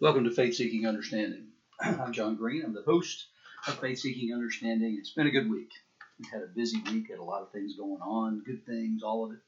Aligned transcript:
Welcome 0.00 0.24
to 0.24 0.30
Faith 0.32 0.54
Seeking 0.54 0.86
Understanding. 0.86 1.46
I'm 1.80 2.10
John 2.10 2.34
Green. 2.34 2.64
I'm 2.64 2.74
the 2.74 2.82
host 2.82 3.26
of 3.68 3.78
Faith 3.78 4.00
Seeking 4.00 4.34
Understanding. 4.34 4.96
It's 4.98 5.12
been 5.12 5.28
a 5.28 5.30
good 5.30 5.48
week. 5.48 5.70
We've 6.18 6.32
had 6.32 6.42
a 6.42 6.48
busy 6.52 6.80
week, 6.90 7.10
had 7.10 7.20
a 7.20 7.22
lot 7.22 7.42
of 7.42 7.52
things 7.52 7.76
going 7.76 8.00
on, 8.02 8.42
good 8.44 8.66
things, 8.66 9.04
all 9.04 9.24
of 9.24 9.30
it. 9.30 9.38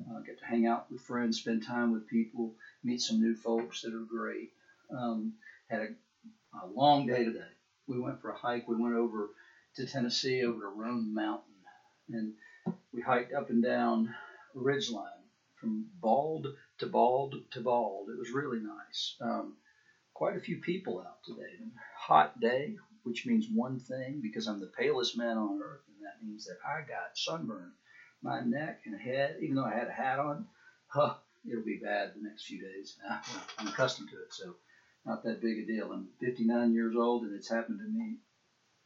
Uh, 0.00 0.18
get 0.26 0.40
to 0.40 0.44
hang 0.44 0.66
out 0.66 0.90
with 0.90 1.00
friends, 1.02 1.38
spend 1.38 1.64
time 1.64 1.92
with 1.92 2.08
people, 2.08 2.52
meet 2.82 3.00
some 3.00 3.20
new 3.20 3.32
folks 3.32 3.82
that 3.82 3.94
are 3.94 4.00
great. 4.00 4.50
Um, 4.92 5.34
had 5.70 5.82
a, 5.82 5.86
a 6.64 6.66
long 6.66 7.06
day 7.06 7.24
today. 7.24 7.38
We 7.86 8.00
went 8.00 8.20
for 8.20 8.30
a 8.30 8.36
hike. 8.36 8.66
We 8.66 8.82
went 8.82 8.96
over 8.96 9.30
to 9.76 9.86
Tennessee, 9.86 10.44
over 10.44 10.62
to 10.62 10.66
Roan 10.66 11.14
Mountain, 11.14 11.54
and 12.10 12.32
we 12.92 13.00
hiked 13.00 13.32
up 13.32 13.50
and 13.50 13.62
down 13.62 14.12
a 14.56 14.58
ridge 14.58 14.90
from 15.54 15.86
bald 16.00 16.48
to 16.78 16.86
bald 16.88 17.36
to 17.52 17.60
bald. 17.60 18.08
It 18.10 18.18
was 18.18 18.32
really 18.32 18.58
nice. 18.58 19.14
Um, 19.20 19.54
quite 20.22 20.36
a 20.36 20.40
few 20.40 20.60
people 20.60 21.00
out 21.00 21.16
today. 21.24 21.58
Hot 21.96 22.38
day, 22.38 22.76
which 23.02 23.26
means 23.26 23.48
one 23.52 23.80
thing 23.80 24.20
because 24.22 24.46
I'm 24.46 24.60
the 24.60 24.70
palest 24.78 25.18
man 25.18 25.36
on 25.36 25.60
earth, 25.60 25.80
and 25.88 25.96
that 26.06 26.24
means 26.24 26.44
that 26.44 26.58
I 26.64 26.82
got 26.82 27.16
sunburn. 27.16 27.72
My 28.22 28.38
neck 28.38 28.82
and 28.86 29.00
head, 29.00 29.38
even 29.40 29.56
though 29.56 29.64
I 29.64 29.74
had 29.74 29.88
a 29.88 29.90
hat 29.90 30.20
on, 30.20 30.46
huh, 30.86 31.14
it'll 31.44 31.64
be 31.64 31.80
bad 31.82 32.12
the 32.14 32.22
next 32.22 32.46
few 32.46 32.60
days. 32.60 32.94
I'm 33.58 33.66
accustomed 33.66 34.10
to 34.10 34.14
it, 34.14 34.32
so 34.32 34.54
not 35.04 35.24
that 35.24 35.40
big 35.40 35.58
a 35.58 35.66
deal. 35.66 35.90
I'm 35.90 36.06
59 36.20 36.72
years 36.72 36.94
old, 36.96 37.24
and 37.24 37.34
it's 37.34 37.50
happened 37.50 37.80
to 37.80 37.88
me 37.88 38.18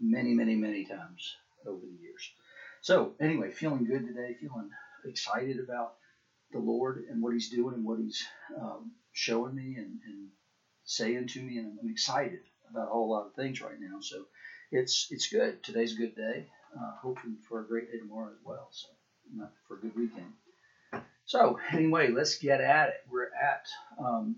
many, 0.00 0.32
many, 0.32 0.56
many 0.56 0.86
times 0.86 1.36
over 1.66 1.82
the 1.82 2.02
years. 2.02 2.30
So, 2.80 3.12
anyway, 3.20 3.50
feeling 3.50 3.84
good 3.84 4.06
today, 4.06 4.38
feeling 4.40 4.70
excited 5.04 5.58
about 5.58 5.96
the 6.50 6.60
Lord 6.60 7.04
and 7.10 7.20
what 7.20 7.34
He's 7.34 7.50
doing 7.50 7.74
and 7.74 7.84
what 7.84 7.98
He's 7.98 8.26
um, 8.58 8.92
showing 9.12 9.54
me 9.54 9.74
and, 9.76 9.98
and 10.06 10.25
saying 10.86 11.28
to 11.28 11.42
me, 11.42 11.58
and 11.58 11.78
I'm 11.80 11.90
excited 11.90 12.40
about 12.70 12.88
a 12.88 12.90
whole 12.90 13.10
lot 13.10 13.26
of 13.26 13.34
things 13.34 13.60
right 13.60 13.78
now. 13.78 14.00
So, 14.00 14.24
it's 14.72 15.08
it's 15.10 15.28
good. 15.28 15.62
Today's 15.62 15.94
a 15.94 15.98
good 15.98 16.16
day. 16.16 16.46
Uh, 16.76 16.92
hoping 17.00 17.36
for 17.48 17.60
a 17.60 17.66
great 17.66 17.90
day 17.90 17.98
tomorrow 17.98 18.30
as 18.30 18.44
well. 18.44 18.68
So, 18.70 18.88
for 19.68 19.76
a 19.76 19.80
good 19.80 19.94
weekend. 19.94 20.32
So, 21.26 21.58
anyway, 21.72 22.10
let's 22.10 22.38
get 22.38 22.60
at 22.60 22.88
it. 22.88 23.00
We're 23.10 23.26
at 23.34 23.66
um, 23.98 24.36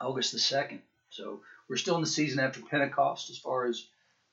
August 0.00 0.32
the 0.32 0.38
2nd. 0.38 0.80
So, 1.08 1.40
we're 1.68 1.76
still 1.76 1.96
in 1.96 2.02
the 2.02 2.06
season 2.06 2.40
after 2.40 2.60
Pentecost 2.60 3.30
as 3.30 3.38
far 3.38 3.66
as 3.66 3.86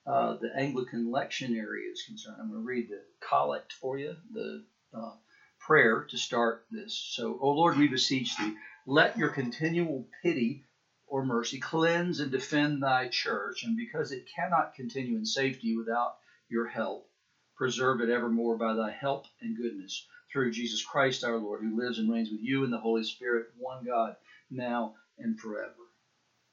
uh, 0.06 0.38
the 0.42 0.52
Anglican 0.56 1.12
lectionary 1.12 1.92
is 1.92 2.04
concerned. 2.06 2.38
I'm 2.40 2.50
going 2.50 2.62
to 2.62 2.66
read 2.66 2.90
the 2.90 3.02
collect 3.20 3.74
for 3.74 3.98
you, 3.98 4.16
the 4.34 4.64
uh, 4.94 5.12
prayer 5.60 6.06
to 6.10 6.18
start 6.18 6.66
this. 6.72 6.98
So, 7.14 7.38
O 7.42 7.52
Lord, 7.52 7.78
we 7.78 7.88
beseech 7.88 8.38
thee, 8.38 8.56
let 8.86 9.18
your 9.18 9.30
continual 9.30 10.08
pity 10.24 10.64
or 11.08 11.24
mercy 11.24 11.60
cleanse 11.60 12.20
and 12.20 12.32
defend 12.32 12.82
thy 12.84 13.08
church, 13.08 13.64
and 13.64 13.76
because 13.76 14.12
it 14.12 14.28
cannot 14.36 14.74
continue 14.76 15.16
in 15.18 15.26
safety 15.26 15.76
without 15.76 16.16
your 16.50 16.66
help, 16.66 17.08
preserve 17.56 18.02
it 18.02 18.10
evermore 18.10 18.58
by 18.58 18.74
thy 18.74 18.92
help 18.92 19.26
and 19.42 19.56
goodness 19.56 20.06
through 20.32 20.52
Jesus 20.52 20.84
Christ 20.84 21.24
our 21.24 21.38
Lord, 21.38 21.62
who 21.62 21.78
lives 21.78 21.98
and 21.98 22.12
reigns 22.12 22.30
with 22.30 22.42
you 22.42 22.64
in 22.64 22.70
the 22.70 22.78
Holy 22.78 23.04
Spirit, 23.04 23.46
one 23.58 23.84
God, 23.86 24.16
now 24.50 24.94
and 25.18 25.40
forever. 25.40 25.74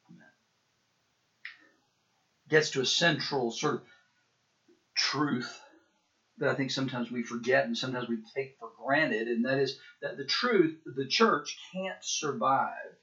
Amen. 0.08 0.26
Gets 2.48 2.70
to 2.70 2.80
a 2.80 2.86
central 2.86 3.50
sort 3.50 3.74
of 3.74 3.82
truth 4.96 5.60
that 6.38 6.48
I 6.48 6.54
think 6.54 6.70
sometimes 6.70 7.10
we 7.10 7.22
forget 7.22 7.64
and 7.64 7.76
sometimes 7.76 8.08
we 8.08 8.18
take 8.34 8.54
for 8.58 8.70
granted, 8.76 9.28
and 9.28 9.44
that 9.44 9.58
is 9.58 9.76
that 10.00 10.16
the 10.16 10.24
truth, 10.24 10.74
the 10.84 11.06
church 11.06 11.56
can't 11.72 12.02
survive 12.02 12.93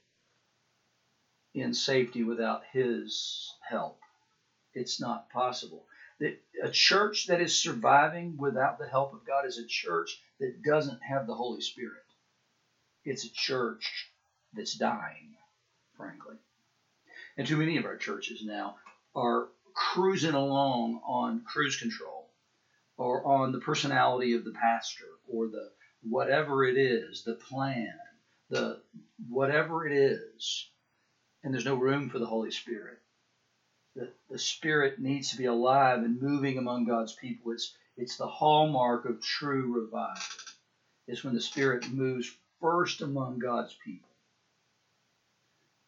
in 1.53 1.73
safety 1.73 2.23
without 2.23 2.61
His 2.71 3.53
help. 3.67 3.97
It's 4.73 4.99
not 4.99 5.29
possible. 5.29 5.85
A 6.63 6.69
church 6.69 7.25
that 7.27 7.41
is 7.41 7.57
surviving 7.57 8.37
without 8.37 8.77
the 8.77 8.87
help 8.87 9.13
of 9.13 9.25
God 9.25 9.45
is 9.45 9.57
a 9.57 9.65
church 9.65 10.21
that 10.39 10.61
doesn't 10.63 11.01
have 11.01 11.25
the 11.25 11.33
Holy 11.33 11.61
Spirit. 11.61 12.03
It's 13.03 13.25
a 13.25 13.31
church 13.31 14.09
that's 14.53 14.75
dying, 14.75 15.33
frankly. 15.97 16.35
And 17.37 17.47
too 17.47 17.57
many 17.57 17.77
of 17.77 17.85
our 17.85 17.97
churches 17.97 18.43
now 18.45 18.75
are 19.15 19.49
cruising 19.73 20.35
along 20.35 21.01
on 21.05 21.41
cruise 21.45 21.77
control 21.77 22.29
or 22.97 23.25
on 23.25 23.51
the 23.51 23.59
personality 23.59 24.33
of 24.33 24.43
the 24.43 24.51
pastor 24.51 25.07
or 25.27 25.47
the 25.47 25.71
whatever 26.03 26.63
it 26.63 26.77
is, 26.77 27.23
the 27.23 27.33
plan, 27.33 27.97
the 28.49 28.79
whatever 29.27 29.87
it 29.87 29.93
is, 29.93 30.69
and 31.43 31.53
there's 31.53 31.65
no 31.65 31.75
room 31.75 32.09
for 32.09 32.19
the 32.19 32.25
Holy 32.25 32.51
Spirit. 32.51 32.99
The, 33.95 34.09
the 34.29 34.37
Spirit 34.39 34.99
needs 34.99 35.29
to 35.31 35.37
be 35.37 35.45
alive 35.45 36.03
and 36.03 36.21
moving 36.21 36.57
among 36.57 36.85
God's 36.85 37.13
people. 37.13 37.51
It's, 37.51 37.73
it's 37.97 38.17
the 38.17 38.27
hallmark 38.27 39.05
of 39.05 39.21
true 39.21 39.73
revival. 39.81 40.21
It's 41.07 41.23
when 41.23 41.33
the 41.33 41.41
Spirit 41.41 41.89
moves 41.89 42.31
first 42.61 43.01
among 43.01 43.39
God's 43.39 43.75
people. 43.83 44.09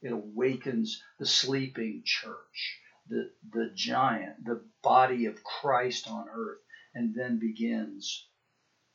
It 0.01 0.11
awakens 0.11 1.01
the 1.19 1.25
sleeping 1.25 2.01
church, 2.03 2.79
the, 3.07 3.29
the 3.51 3.69
giant, 3.73 4.43
the 4.43 4.61
body 4.81 5.25
of 5.27 5.43
Christ 5.43 6.09
on 6.09 6.27
earth 6.29 6.59
and 6.93 7.13
then 7.15 7.39
begins 7.39 8.25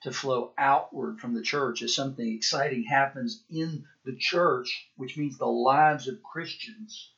to 0.02 0.12
flow 0.12 0.52
outward 0.56 1.18
from 1.18 1.34
the 1.34 1.42
church 1.42 1.82
as 1.82 1.94
something 1.94 2.32
exciting 2.32 2.84
happens 2.84 3.42
in 3.50 3.84
the 4.04 4.16
church, 4.16 4.88
which 4.96 5.16
means 5.16 5.38
the 5.38 5.46
lives 5.46 6.06
of 6.06 6.22
Christians. 6.22 7.12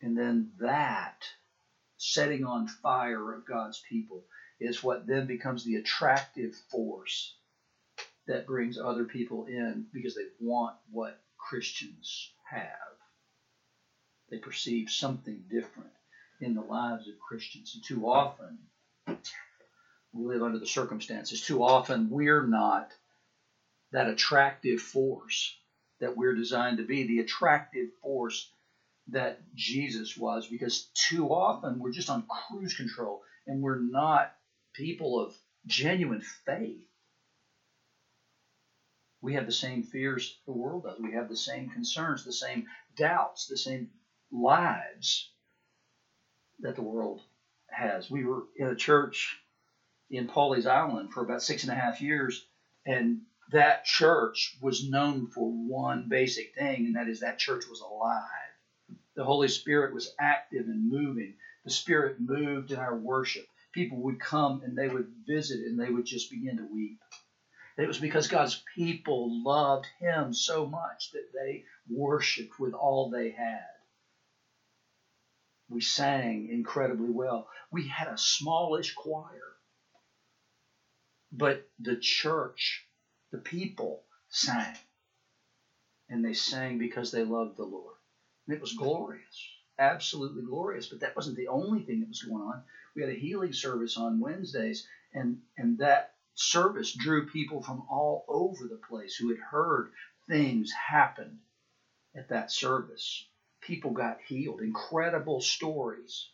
And 0.00 0.16
then 0.16 0.52
that 0.60 1.22
setting 1.98 2.44
on 2.44 2.66
fire 2.66 3.32
of 3.32 3.46
God's 3.46 3.82
people 3.88 4.24
is 4.58 4.82
what 4.82 5.06
then 5.06 5.26
becomes 5.26 5.64
the 5.64 5.76
attractive 5.76 6.54
force 6.70 7.36
that 8.26 8.46
brings 8.46 8.78
other 8.78 9.04
people 9.04 9.46
in 9.46 9.86
because 9.92 10.14
they 10.14 10.26
want 10.40 10.76
what 10.90 11.20
Christians 11.36 12.32
have. 12.50 12.68
They 14.30 14.38
perceive 14.38 14.90
something 14.90 15.44
different 15.50 15.90
in 16.40 16.54
the 16.54 16.62
lives 16.62 17.08
of 17.08 17.14
Christians. 17.20 17.72
And 17.74 17.84
too 17.84 18.08
often, 18.08 18.58
we 20.12 20.26
live 20.26 20.42
under 20.42 20.58
the 20.58 20.66
circumstances. 20.66 21.40
Too 21.40 21.62
often, 21.62 22.10
we're 22.10 22.42
not 22.46 22.92
that 23.92 24.08
attractive 24.08 24.80
force 24.80 25.56
that 26.00 26.16
we're 26.16 26.34
designed 26.34 26.78
to 26.78 26.84
be, 26.84 27.06
the 27.06 27.20
attractive 27.20 27.88
force 28.02 28.50
that 29.08 29.40
Jesus 29.54 30.16
was, 30.16 30.46
because 30.46 30.88
too 30.94 31.28
often 31.28 31.78
we're 31.78 31.90
just 31.92 32.10
on 32.10 32.24
cruise 32.26 32.74
control 32.74 33.22
and 33.46 33.62
we're 33.62 33.78
not 33.78 34.32
people 34.74 35.20
of 35.20 35.34
genuine 35.66 36.22
faith. 36.44 36.86
We 39.20 39.34
have 39.34 39.46
the 39.46 39.52
same 39.52 39.84
fears 39.84 40.36
the 40.46 40.52
world 40.52 40.84
does. 40.84 40.98
We 40.98 41.12
have 41.12 41.28
the 41.28 41.36
same 41.36 41.70
concerns, 41.70 42.24
the 42.24 42.32
same 42.32 42.66
doubts, 42.96 43.46
the 43.46 43.56
same 43.56 43.88
lives 44.32 45.30
that 46.60 46.74
the 46.74 46.82
world 46.82 47.20
has. 47.68 48.10
We 48.10 48.24
were 48.24 48.44
in 48.56 48.68
a 48.68 48.74
church 48.74 49.41
in 50.12 50.26
Pawleys 50.26 50.66
Island 50.66 51.10
for 51.12 51.22
about 51.22 51.42
six 51.42 51.64
and 51.64 51.72
a 51.72 51.74
half 51.74 52.00
years, 52.00 52.44
and 52.86 53.22
that 53.50 53.84
church 53.84 54.56
was 54.60 54.84
known 54.88 55.26
for 55.26 55.50
one 55.50 56.06
basic 56.08 56.54
thing, 56.54 56.86
and 56.86 56.96
that 56.96 57.08
is 57.08 57.20
that 57.20 57.38
church 57.38 57.64
was 57.68 57.80
alive. 57.80 58.22
The 59.16 59.24
Holy 59.24 59.48
Spirit 59.48 59.92
was 59.94 60.14
active 60.20 60.66
and 60.66 60.90
moving. 60.90 61.34
The 61.64 61.70
Spirit 61.70 62.20
moved 62.20 62.72
in 62.72 62.78
our 62.78 62.96
worship. 62.96 63.46
People 63.72 64.02
would 64.02 64.20
come 64.20 64.62
and 64.62 64.76
they 64.76 64.88
would 64.88 65.08
visit 65.26 65.60
and 65.60 65.78
they 65.78 65.90
would 65.90 66.04
just 66.04 66.30
begin 66.30 66.58
to 66.58 66.64
weep. 66.64 66.98
It 67.78 67.88
was 67.88 67.98
because 67.98 68.28
God's 68.28 68.62
people 68.74 69.42
loved 69.44 69.86
Him 69.98 70.34
so 70.34 70.66
much 70.66 71.10
that 71.12 71.32
they 71.32 71.64
worshiped 71.90 72.58
with 72.58 72.74
all 72.74 73.10
they 73.10 73.30
had. 73.30 73.64
We 75.68 75.80
sang 75.80 76.48
incredibly 76.50 77.10
well. 77.10 77.48
We 77.70 77.88
had 77.88 78.08
a 78.08 78.18
smallish 78.18 78.94
choir. 78.94 79.51
But 81.32 81.66
the 81.78 81.96
church, 81.96 82.86
the 83.32 83.38
people, 83.38 84.04
sang. 84.28 84.76
And 86.08 86.24
they 86.24 86.34
sang 86.34 86.78
because 86.78 87.10
they 87.10 87.24
loved 87.24 87.56
the 87.56 87.64
Lord. 87.64 87.96
And 88.46 88.54
it 88.54 88.60
was 88.60 88.74
glorious, 88.74 89.50
absolutely 89.78 90.42
glorious. 90.42 90.86
But 90.88 91.00
that 91.00 91.16
wasn't 91.16 91.36
the 91.36 91.48
only 91.48 91.82
thing 91.82 92.00
that 92.00 92.08
was 92.08 92.22
going 92.22 92.42
on. 92.42 92.62
We 92.94 93.02
had 93.02 93.10
a 93.10 93.14
healing 93.14 93.52
service 93.52 93.96
on 93.96 94.20
Wednesdays, 94.20 94.86
and, 95.14 95.40
and 95.56 95.78
that 95.78 96.14
service 96.34 96.92
drew 96.92 97.26
people 97.26 97.62
from 97.62 97.86
all 97.90 98.24
over 98.28 98.68
the 98.68 98.80
place 98.88 99.16
who 99.16 99.30
had 99.30 99.38
heard 99.38 99.90
things 100.28 100.72
happen 100.72 101.40
at 102.14 102.28
that 102.28 102.50
service 102.50 103.26
people 103.62 103.92
got 103.92 104.18
healed. 104.26 104.60
Incredible 104.60 105.40
stories 105.40 106.28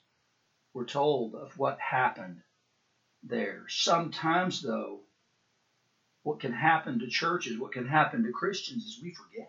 were 0.73 0.87
told 0.87 1.35
of 1.35 1.56
what 1.59 1.79
happened 1.79 2.41
there. 3.23 3.65
Sometimes, 3.69 4.62
though, 4.62 5.00
what 6.23 6.41
can 6.41 6.53
happen 6.53 6.99
to 6.99 7.09
churches, 7.09 7.59
what 7.59 7.73
can 7.73 7.87
happen 7.87 8.25
to 8.25 8.32
Christians 8.32 8.85
is 8.85 9.00
we 9.03 9.15
forget. 9.15 9.49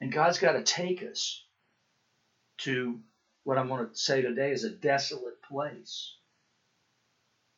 And 0.00 0.12
God's 0.12 0.38
got 0.38 0.52
to 0.52 0.62
take 0.62 1.02
us 1.02 1.44
to 2.58 2.98
what 3.44 3.58
I 3.58 3.62
want 3.62 3.92
to 3.92 3.98
say 3.98 4.22
today 4.22 4.52
is 4.52 4.64
a 4.64 4.70
desolate 4.70 5.42
place. 5.42 6.14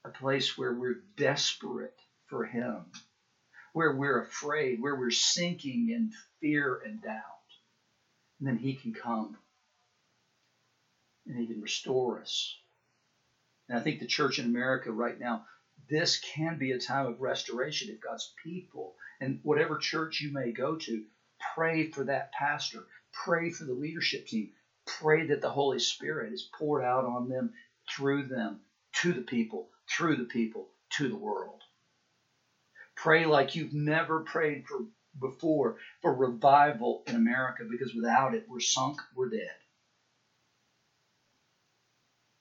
A 0.05 0.11
place 0.11 0.59
where 0.59 0.75
we're 0.75 1.03
desperate 1.17 1.99
for 2.27 2.45
Him, 2.45 2.85
where 3.73 3.97
we're 3.97 4.23
afraid, 4.23 4.81
where 4.81 4.97
we're 4.97 5.11
sinking 5.11 5.91
in 5.91 6.13
fear 6.41 6.83
and 6.85 7.03
doubt. 7.03 7.23
And 8.39 8.49
then 8.49 8.59
He 8.59 8.75
can 8.75 8.93
come 8.93 9.37
and 11.27 11.39
He 11.39 11.47
can 11.47 11.63
restore 11.63 12.21
us. 12.21 12.59
And 13.69 13.79
I 13.79 13.81
think 13.81 14.01
the 14.01 14.07
church 14.07 14.39
in 14.39 14.47
America 14.47 14.93
right 14.93 15.19
now, 15.19 15.45
this 15.89 16.19
can 16.19 16.59
be 16.59 16.73
a 16.73 16.79
time 16.79 17.07
of 17.07 17.21
restoration 17.21 17.91
if 17.91 18.01
God's 18.01 18.33
people 18.43 18.95
and 19.21 19.41
whatever 19.43 19.79
church 19.79 20.21
you 20.21 20.33
may 20.33 20.53
go 20.53 20.77
to, 20.77 21.05
pray 21.55 21.91
for 21.91 22.05
that 22.05 22.33
pastor, 22.33 22.87
pray 23.13 23.51
for 23.51 23.65
the 23.65 23.73
leadership 23.73 24.27
team, 24.27 24.51
pray 24.87 25.27
that 25.27 25.41
the 25.41 25.51
Holy 25.51 25.79
Spirit 25.79 26.33
is 26.33 26.49
poured 26.59 26.85
out 26.85 27.05
on 27.05 27.29
them, 27.29 27.53
through 27.91 28.27
them, 28.29 28.61
to 29.01 29.13
the 29.13 29.23
people, 29.23 29.69
through 29.89 30.17
the 30.17 30.25
people, 30.25 30.69
to 30.91 31.09
the 31.09 31.17
world. 31.17 31.63
Pray 32.97 33.27
like 33.27 33.55
you've 33.55 33.75
never 33.75 34.21
prayed 34.21 34.65
for 34.67 34.87
before 35.21 35.77
for 36.03 36.15
revival 36.15 37.03
in 37.07 37.15
America 37.15 37.65
because 37.71 37.95
without 37.95 38.35
it, 38.35 38.47
we're 38.49 38.61
sunk, 38.61 39.01
we're 39.15 39.31
dead. 39.31 39.57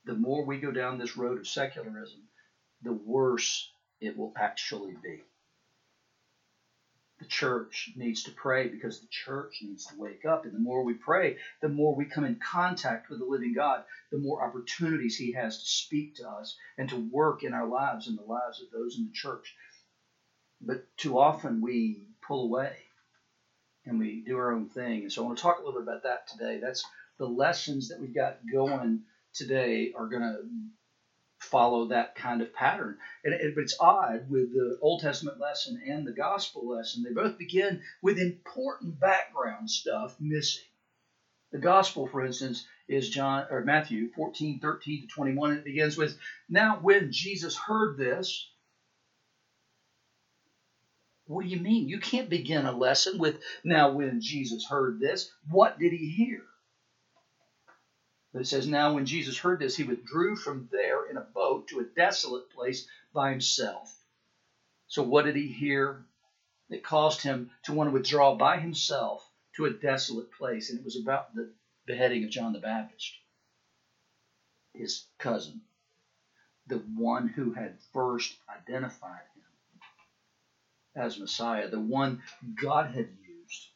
The 0.06 0.16
more 0.16 0.46
we 0.46 0.60
go 0.60 0.72
down 0.72 0.98
this 0.98 1.18
road 1.18 1.38
of 1.38 1.48
secularism, 1.48 2.22
the 2.82 2.94
worse 2.94 3.72
it 4.02 4.18
will 4.18 4.34
actually 4.38 4.96
be 5.02 5.24
the 7.24 7.30
church 7.30 7.92
needs 7.96 8.24
to 8.24 8.32
pray 8.32 8.68
because 8.68 9.00
the 9.00 9.08
church 9.10 9.60
needs 9.62 9.86
to 9.86 9.96
wake 9.98 10.26
up. 10.26 10.44
And 10.44 10.54
the 10.54 10.60
more 10.60 10.84
we 10.84 10.94
pray, 10.94 11.38
the 11.62 11.70
more 11.70 11.96
we 11.96 12.06
come 12.06 12.26
in 12.26 12.36
contact 12.36 13.10
with 13.10 13.20
the 13.20 13.26
living 13.26 13.54
God, 13.54 13.84
the 14.12 14.18
more 14.18 14.44
opportunities 14.44 15.16
He 15.16 15.32
has 15.32 15.58
to 15.58 15.66
speak 15.66 16.16
to 16.16 16.28
us 16.28 16.58
and 16.78 16.90
to 16.90 16.98
work 16.98 17.44
in 17.44 17.54
our 17.54 17.66
lives 17.66 18.08
and 18.08 18.18
the 18.18 18.24
lives 18.24 18.62
of 18.62 18.68
those 18.72 18.98
in 18.98 19.06
the 19.06 19.12
church. 19.14 19.56
But 20.60 20.86
too 20.98 21.18
often 21.18 21.62
we 21.62 22.02
pull 22.22 22.44
away 22.46 22.76
and 23.86 24.00
we 24.00 24.24
do 24.26 24.38
our 24.38 24.52
own 24.52 24.68
thing. 24.68 25.04
And 25.04 25.12
so 25.12 25.24
I 25.24 25.26
want 25.28 25.38
to 25.38 25.42
talk 25.42 25.60
a 25.60 25.64
little 25.64 25.80
bit 25.80 25.88
about 25.88 26.04
that 26.04 26.28
today. 26.28 26.60
That's 26.62 26.84
the 27.20 27.26
lessons 27.26 27.88
that 27.90 28.02
we've 28.02 28.14
got 28.14 28.40
going 28.52 29.04
today 29.34 29.94
are 29.98 30.08
going 30.08 30.22
to 30.22 30.38
follow 31.40 31.88
that 31.88 32.16
kind 32.16 32.42
of 32.42 32.54
pattern. 32.54 32.98
And 33.24 33.34
it, 33.34 33.54
it's 33.58 33.76
odd 33.80 34.30
with 34.30 34.54
the 34.54 34.78
Old 34.82 35.02
Testament 35.02 35.40
lesson 35.40 35.82
and 35.88 36.06
the 36.06 36.14
gospel 36.14 36.68
lesson, 36.68 37.04
they 37.04 37.14
both 37.14 37.38
begin 37.38 37.82
with 38.02 38.18
important 38.18 39.00
background 39.00 39.70
stuff 39.70 40.16
missing. 40.20 40.64
The 41.52 41.60
gospel, 41.60 42.08
for 42.08 42.26
instance, 42.26 42.66
is 42.88 43.10
John 43.10 43.46
or 43.50 43.64
Matthew 43.64 44.10
14, 44.16 44.60
13 44.60 45.02
to 45.02 45.08
21, 45.08 45.52
and 45.52 45.60
it 45.60 45.66
begins 45.66 45.98
with 45.98 46.18
Now 46.50 46.80
when 46.82 47.12
Jesus 47.12 47.56
heard 47.56 47.98
this, 47.98 48.50
what 51.26 51.44
do 51.44 51.50
you 51.50 51.60
mean? 51.60 51.88
You 51.88 52.00
can't 52.00 52.30
begin 52.30 52.66
a 52.66 52.72
lesson 52.72 53.18
with 53.18 53.40
now 53.64 53.92
when 53.92 54.20
Jesus 54.20 54.66
heard 54.68 55.00
this. 55.00 55.32
What 55.50 55.80
did 55.80 55.92
he 55.94 56.10
hear? 56.10 56.44
But 58.34 58.42
it 58.42 58.48
says, 58.48 58.68
Now 58.68 58.92
when 58.94 59.06
Jesus 59.06 59.38
heard 59.38 59.60
this, 59.60 59.76
he 59.76 59.84
withdrew 59.84 60.36
from 60.36 60.68
there 60.72 61.04
in 61.04 61.18
a 61.18 61.22
boat 61.22 61.68
to 61.68 61.80
a 61.80 61.86
desolate 61.86 62.50
place 62.50 62.86
by 63.14 63.30
himself. 63.30 63.96
So 64.88 65.04
what 65.04 65.26
did 65.26 65.36
he 65.36 65.48
hear 65.48 66.04
that 66.70 66.84
caused 66.84 67.22
him 67.22 67.48
to 67.64 67.74
want 67.74 67.88
to 67.90 67.94
withdraw 67.94 68.34
by 68.34 68.58
himself 68.58 69.28
to 69.56 69.66
a 69.66 69.72
desolate 69.72 70.32
place? 70.32 70.70
And 70.70 70.80
it 70.80 70.86
was 70.86 70.98
about 70.98 71.34
the 71.34 71.50
beheading 71.86 72.24
of 72.24 72.32
John 72.32 72.54
the 72.54 72.60
Baptist, 72.60 73.18
his 74.74 75.04
cousin, 75.20 75.62
the 76.68 76.78
one 76.96 77.28
who 77.28 77.52
had 77.52 77.78
first 77.94 78.36
identified 78.50 79.26
him 79.36 79.44
as 80.96 81.20
Messiah, 81.20 81.68
the 81.68 81.80
one 81.80 82.20
God 82.62 82.88
had 82.88 83.08
used. 83.22 83.68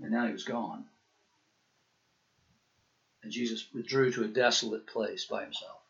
And 0.00 0.10
now 0.12 0.26
he 0.26 0.32
was 0.32 0.44
gone. 0.44 0.84
And 3.22 3.30
Jesus 3.30 3.66
withdrew 3.72 4.12
to 4.12 4.24
a 4.24 4.28
desolate 4.28 4.86
place 4.86 5.24
by 5.24 5.44
himself. 5.44 5.80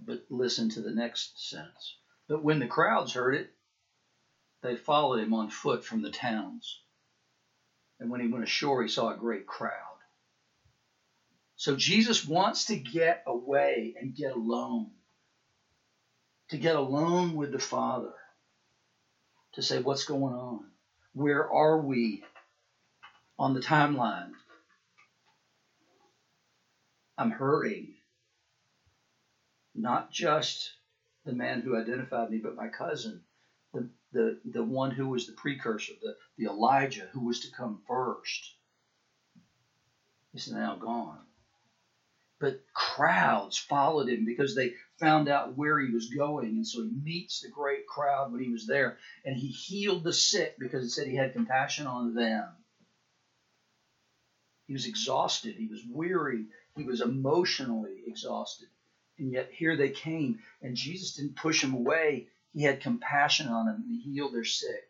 But 0.00 0.24
listen 0.30 0.68
to 0.70 0.80
the 0.80 0.90
next 0.90 1.48
sentence. 1.48 1.96
But 2.28 2.42
when 2.42 2.58
the 2.58 2.66
crowds 2.66 3.12
heard 3.12 3.34
it, 3.34 3.52
they 4.62 4.76
followed 4.76 5.20
him 5.20 5.34
on 5.34 5.50
foot 5.50 5.84
from 5.84 6.02
the 6.02 6.10
towns. 6.10 6.80
And 8.00 8.10
when 8.10 8.20
he 8.20 8.28
went 8.28 8.44
ashore, 8.44 8.82
he 8.82 8.88
saw 8.88 9.10
a 9.10 9.16
great 9.16 9.46
crowd. 9.46 9.92
So 11.56 11.76
Jesus 11.76 12.26
wants 12.26 12.64
to 12.66 12.76
get 12.76 13.22
away 13.26 13.94
and 14.00 14.16
get 14.16 14.32
alone, 14.32 14.90
to 16.48 16.58
get 16.58 16.74
alone 16.74 17.36
with 17.36 17.52
the 17.52 17.60
Father, 17.60 18.14
to 19.52 19.62
say, 19.62 19.80
What's 19.80 20.04
going 20.04 20.34
on? 20.34 20.64
Where 21.12 21.48
are 21.48 21.78
we 21.78 22.24
on 23.38 23.54
the 23.54 23.60
timeline? 23.60 24.32
I'm 27.22 27.30
hurting. 27.30 27.94
Not 29.76 30.10
just 30.10 30.72
the 31.24 31.32
man 31.32 31.60
who 31.60 31.76
identified 31.76 32.30
me, 32.30 32.38
but 32.38 32.56
my 32.56 32.66
cousin, 32.66 33.20
the, 33.72 33.88
the, 34.12 34.40
the 34.44 34.64
one 34.64 34.90
who 34.90 35.06
was 35.06 35.26
the 35.26 35.32
precursor, 35.34 35.92
the, 36.02 36.16
the 36.36 36.50
Elijah 36.50 37.08
who 37.12 37.20
was 37.20 37.38
to 37.40 37.52
come 37.52 37.80
first, 37.86 38.56
is 40.34 40.50
now 40.50 40.74
gone. 40.74 41.20
But 42.40 42.60
crowds 42.74 43.56
followed 43.56 44.08
him 44.08 44.24
because 44.24 44.56
they 44.56 44.74
found 44.98 45.28
out 45.28 45.56
where 45.56 45.78
he 45.78 45.92
was 45.92 46.08
going. 46.08 46.48
And 46.48 46.66
so 46.66 46.82
he 46.82 46.90
meets 47.04 47.40
the 47.40 47.50
great 47.50 47.86
crowd 47.86 48.32
when 48.32 48.42
he 48.42 48.50
was 48.50 48.66
there. 48.66 48.98
And 49.24 49.36
he 49.36 49.46
healed 49.46 50.02
the 50.02 50.12
sick 50.12 50.56
because 50.58 50.84
it 50.84 50.90
said 50.90 51.06
he 51.06 51.14
had 51.14 51.34
compassion 51.34 51.86
on 51.86 52.14
them. 52.14 52.48
He 54.66 54.72
was 54.72 54.86
exhausted. 54.86 55.54
He 55.54 55.68
was 55.68 55.82
weary. 55.88 56.46
He 56.74 56.84
was 56.84 57.02
emotionally 57.02 58.02
exhausted. 58.06 58.68
And 59.18 59.30
yet 59.30 59.52
here 59.52 59.76
they 59.76 59.90
came, 59.90 60.42
and 60.62 60.74
Jesus 60.74 61.14
didn't 61.14 61.36
push 61.36 61.62
him 61.62 61.74
away. 61.74 62.28
He 62.54 62.62
had 62.62 62.80
compassion 62.80 63.48
on 63.48 63.66
them, 63.66 63.82
and 63.82 63.90
he 63.90 64.00
healed 64.00 64.32
their 64.32 64.44
sick. 64.44 64.88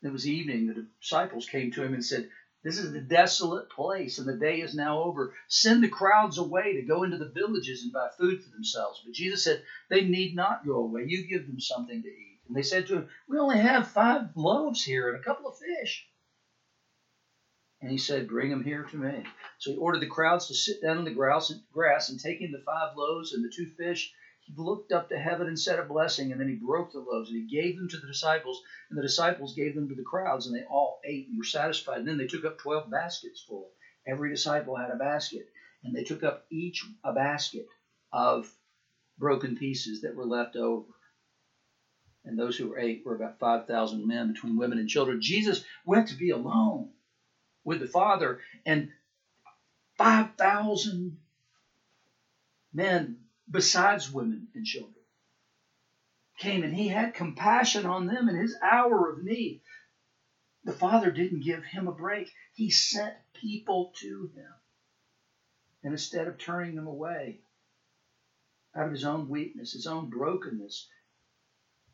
It 0.00 0.08
was 0.08 0.26
evening. 0.26 0.66
The 0.66 0.86
disciples 1.00 1.46
came 1.46 1.70
to 1.72 1.82
him 1.82 1.92
and 1.92 2.04
said, 2.04 2.30
This 2.62 2.78
is 2.78 2.92
the 2.92 3.00
desolate 3.00 3.68
place, 3.68 4.18
and 4.18 4.26
the 4.26 4.36
day 4.36 4.60
is 4.60 4.74
now 4.74 5.02
over. 5.02 5.34
Send 5.48 5.82
the 5.82 5.88
crowds 5.88 6.38
away 6.38 6.74
to 6.74 6.82
go 6.82 7.02
into 7.02 7.18
the 7.18 7.28
villages 7.28 7.82
and 7.82 7.92
buy 7.92 8.08
food 8.16 8.42
for 8.42 8.50
themselves. 8.50 9.02
But 9.04 9.12
Jesus 9.12 9.44
said, 9.44 9.62
They 9.90 10.02
need 10.02 10.34
not 10.34 10.64
go 10.64 10.76
away. 10.76 11.04
You 11.06 11.26
give 11.26 11.46
them 11.46 11.60
something 11.60 12.02
to 12.02 12.08
eat. 12.08 12.40
And 12.46 12.56
they 12.56 12.62
said 12.62 12.86
to 12.86 12.94
him, 12.94 13.08
We 13.28 13.38
only 13.38 13.58
have 13.58 13.88
five 13.88 14.34
loaves 14.36 14.82
here 14.82 15.08
and 15.08 15.18
a 15.18 15.22
couple 15.22 15.48
of 15.48 15.58
fish. 15.58 16.08
And 17.80 17.90
he 17.90 17.98
said, 17.98 18.28
Bring 18.28 18.50
them 18.50 18.64
here 18.64 18.84
to 18.84 18.96
me. 18.96 19.24
So 19.58 19.70
he 19.70 19.76
ordered 19.76 20.00
the 20.00 20.06
crowds 20.06 20.48
to 20.48 20.54
sit 20.54 20.82
down 20.82 20.98
on 20.98 21.04
the 21.04 21.10
grass 21.12 22.08
and 22.08 22.20
taking 22.20 22.50
the 22.50 22.62
five 22.66 22.96
loaves 22.96 23.32
and 23.32 23.44
the 23.44 23.52
two 23.54 23.66
fish, 23.66 24.12
he 24.40 24.54
looked 24.56 24.92
up 24.92 25.10
to 25.10 25.18
heaven 25.18 25.46
and 25.46 25.60
said 25.60 25.78
a 25.78 25.84
blessing, 25.84 26.32
and 26.32 26.40
then 26.40 26.48
he 26.48 26.54
broke 26.54 26.90
the 26.90 27.00
loaves 27.00 27.28
and 27.28 27.38
he 27.38 27.54
gave 27.54 27.76
them 27.76 27.88
to 27.88 27.98
the 27.98 28.06
disciples, 28.06 28.62
and 28.88 28.98
the 28.98 29.02
disciples 29.02 29.54
gave 29.54 29.74
them 29.74 29.90
to 29.90 29.94
the 29.94 30.02
crowds, 30.02 30.46
and 30.46 30.56
they 30.56 30.64
all 30.64 31.00
ate 31.04 31.28
and 31.28 31.36
were 31.36 31.44
satisfied. 31.44 31.98
And 31.98 32.08
then 32.08 32.16
they 32.16 32.26
took 32.26 32.46
up 32.46 32.56
twelve 32.56 32.90
baskets 32.90 33.42
full. 33.42 33.70
Every 34.06 34.30
disciple 34.30 34.74
had 34.74 34.90
a 34.90 34.96
basket, 34.96 35.50
and 35.84 35.94
they 35.94 36.02
took 36.02 36.22
up 36.22 36.46
each 36.50 36.82
a 37.04 37.12
basket 37.12 37.66
of 38.10 38.50
broken 39.18 39.56
pieces 39.56 40.00
that 40.00 40.14
were 40.14 40.24
left 40.24 40.56
over. 40.56 40.88
And 42.24 42.38
those 42.38 42.56
who 42.56 42.68
were 42.68 42.78
ate 42.78 43.04
were 43.04 43.14
about 43.14 43.38
5,000 43.38 44.06
men 44.06 44.32
between 44.32 44.56
women 44.56 44.78
and 44.78 44.88
children. 44.88 45.20
Jesus 45.20 45.64
went 45.84 46.08
to 46.08 46.16
be 46.16 46.30
alone 46.30 46.90
with 47.68 47.80
the 47.80 47.86
Father, 47.86 48.40
and 48.64 48.90
5,000 49.98 51.18
men, 52.72 53.18
besides 53.50 54.10
women 54.10 54.48
and 54.54 54.64
children, 54.64 54.94
came 56.38 56.62
and 56.62 56.74
he 56.74 56.88
had 56.88 57.12
compassion 57.12 57.84
on 57.84 58.06
them 58.06 58.30
in 58.30 58.36
his 58.36 58.56
hour 58.62 59.10
of 59.10 59.22
need. 59.22 59.60
The 60.64 60.72
Father 60.72 61.10
didn't 61.10 61.44
give 61.44 61.62
him 61.62 61.88
a 61.88 61.92
break, 61.92 62.32
he 62.54 62.70
sent 62.70 63.14
people 63.34 63.92
to 63.96 64.30
him. 64.34 64.52
And 65.82 65.92
instead 65.92 66.26
of 66.26 66.38
turning 66.38 66.74
them 66.74 66.86
away 66.86 67.40
out 68.74 68.86
of 68.86 68.92
his 68.92 69.04
own 69.04 69.28
weakness, 69.28 69.72
his 69.72 69.86
own 69.86 70.08
brokenness, 70.08 70.88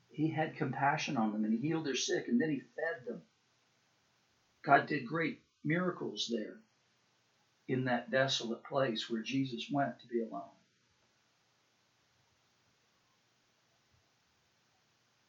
he 0.09 0.29
had 0.29 0.57
compassion 0.57 1.17
on 1.17 1.33
them 1.33 1.45
and 1.45 1.53
he 1.53 1.59
healed 1.59 1.85
their 1.85 1.97
sick 1.97 2.29
and 2.29 2.41
then 2.41 2.51
he 2.51 2.63
fed 2.77 3.07
them. 3.07 3.23
God 4.63 4.87
did 4.87 5.07
great 5.07 5.44
miracles 5.65 6.31
there 6.31 6.61
in 7.67 7.85
that 7.85 8.11
desolate 8.11 8.63
place 8.65 9.09
where 9.09 9.23
Jesus 9.23 9.67
went 9.73 9.99
to 10.01 10.07
be 10.07 10.21
alone. 10.21 10.55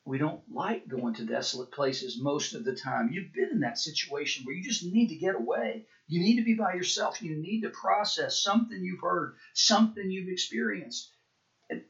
we 0.06 0.20
don't 0.20 0.42
like 0.54 0.88
going 0.88 1.16
to 1.16 1.26
desolate 1.26 1.72
places 1.72 2.22
most 2.22 2.54
of 2.54 2.64
the 2.64 2.76
time. 2.76 3.10
You've 3.12 3.34
been 3.34 3.50
in 3.52 3.62
that 3.62 3.80
situation 3.80 4.46
where 4.46 4.56
you 4.56 4.64
just 4.64 4.84
need 4.84 5.08
to 5.10 5.16
get 5.16 5.34
away. 5.34 5.88
You 6.08 6.22
need 6.22 6.36
to 6.36 6.46
be 6.46 6.54
by 6.54 6.74
yourself. 6.76 7.22
You 7.24 7.36
need 7.36 7.62
to 7.62 7.70
process 7.70 8.42
something 8.44 8.84
you've 8.84 9.02
heard, 9.02 9.36
something 9.54 10.10
you've 10.10 10.30
experienced. 10.30 11.12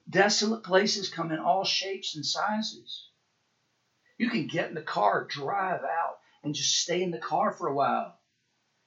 Desolate 0.09 0.63
places 0.63 1.09
come 1.09 1.33
in 1.33 1.39
all 1.39 1.65
shapes 1.65 2.15
and 2.15 2.25
sizes. 2.25 3.09
You 4.17 4.29
can 4.29 4.47
get 4.47 4.69
in 4.69 4.75
the 4.75 4.81
car, 4.81 5.27
drive 5.29 5.81
out, 5.83 6.17
and 6.41 6.55
just 6.55 6.73
stay 6.73 7.03
in 7.03 7.11
the 7.11 7.17
car 7.17 7.51
for 7.51 7.67
a 7.67 7.75
while 7.75 8.17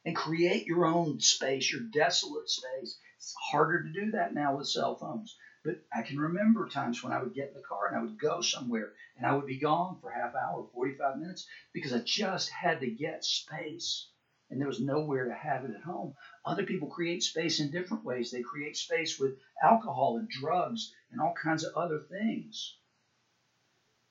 and 0.05 0.15
create 0.15 0.67
your 0.67 0.87
own 0.87 1.21
space, 1.21 1.71
your 1.73 1.83
desolate 1.93 2.49
space. 2.49 2.99
It's 3.17 3.35
harder 3.51 3.83
to 3.83 3.93
do 3.93 4.13
that 4.13 4.33
now 4.33 4.57
with 4.57 4.69
cell 4.69 4.97
phones. 4.97 5.37
But 5.65 5.81
I 5.93 6.03
can 6.03 6.19
remember 6.19 6.69
times 6.69 7.03
when 7.03 7.13
I 7.13 7.23
would 7.23 7.35
get 7.35 7.49
in 7.49 7.55
the 7.55 7.63
car 7.63 7.89
and 7.89 7.97
I 7.97 8.01
would 8.01 8.19
go 8.19 8.41
somewhere 8.41 8.93
and 9.17 9.27
I 9.27 9.35
would 9.35 9.47
be 9.47 9.59
gone 9.59 9.99
for 10.01 10.11
half 10.11 10.35
hour, 10.35 10.67
45 10.73 11.19
minutes 11.19 11.47
because 11.73 11.93
I 11.93 11.99
just 11.99 12.49
had 12.51 12.81
to 12.81 12.91
get 12.91 13.25
space 13.25 14.09
and 14.51 14.61
there 14.61 14.69
was 14.69 14.81
nowhere 14.81 15.25
to 15.25 15.35
have 15.35 15.65
it 15.65 15.75
at 15.75 15.83
home. 15.83 16.15
Other 16.45 16.65
people 16.65 16.89
create 16.89 17.23
space 17.23 17.61
in 17.61 17.71
different 17.71 18.05
ways. 18.05 18.31
They 18.31 18.43
create 18.43 18.77
space 18.77 19.19
with 19.19 19.39
alcohol 19.63 20.17
and 20.17 20.29
drugs 20.29 20.95
and 21.11 21.21
all 21.21 21.35
kinds 21.35 21.65
of 21.65 21.75
other 21.75 21.99
things. 21.99 22.77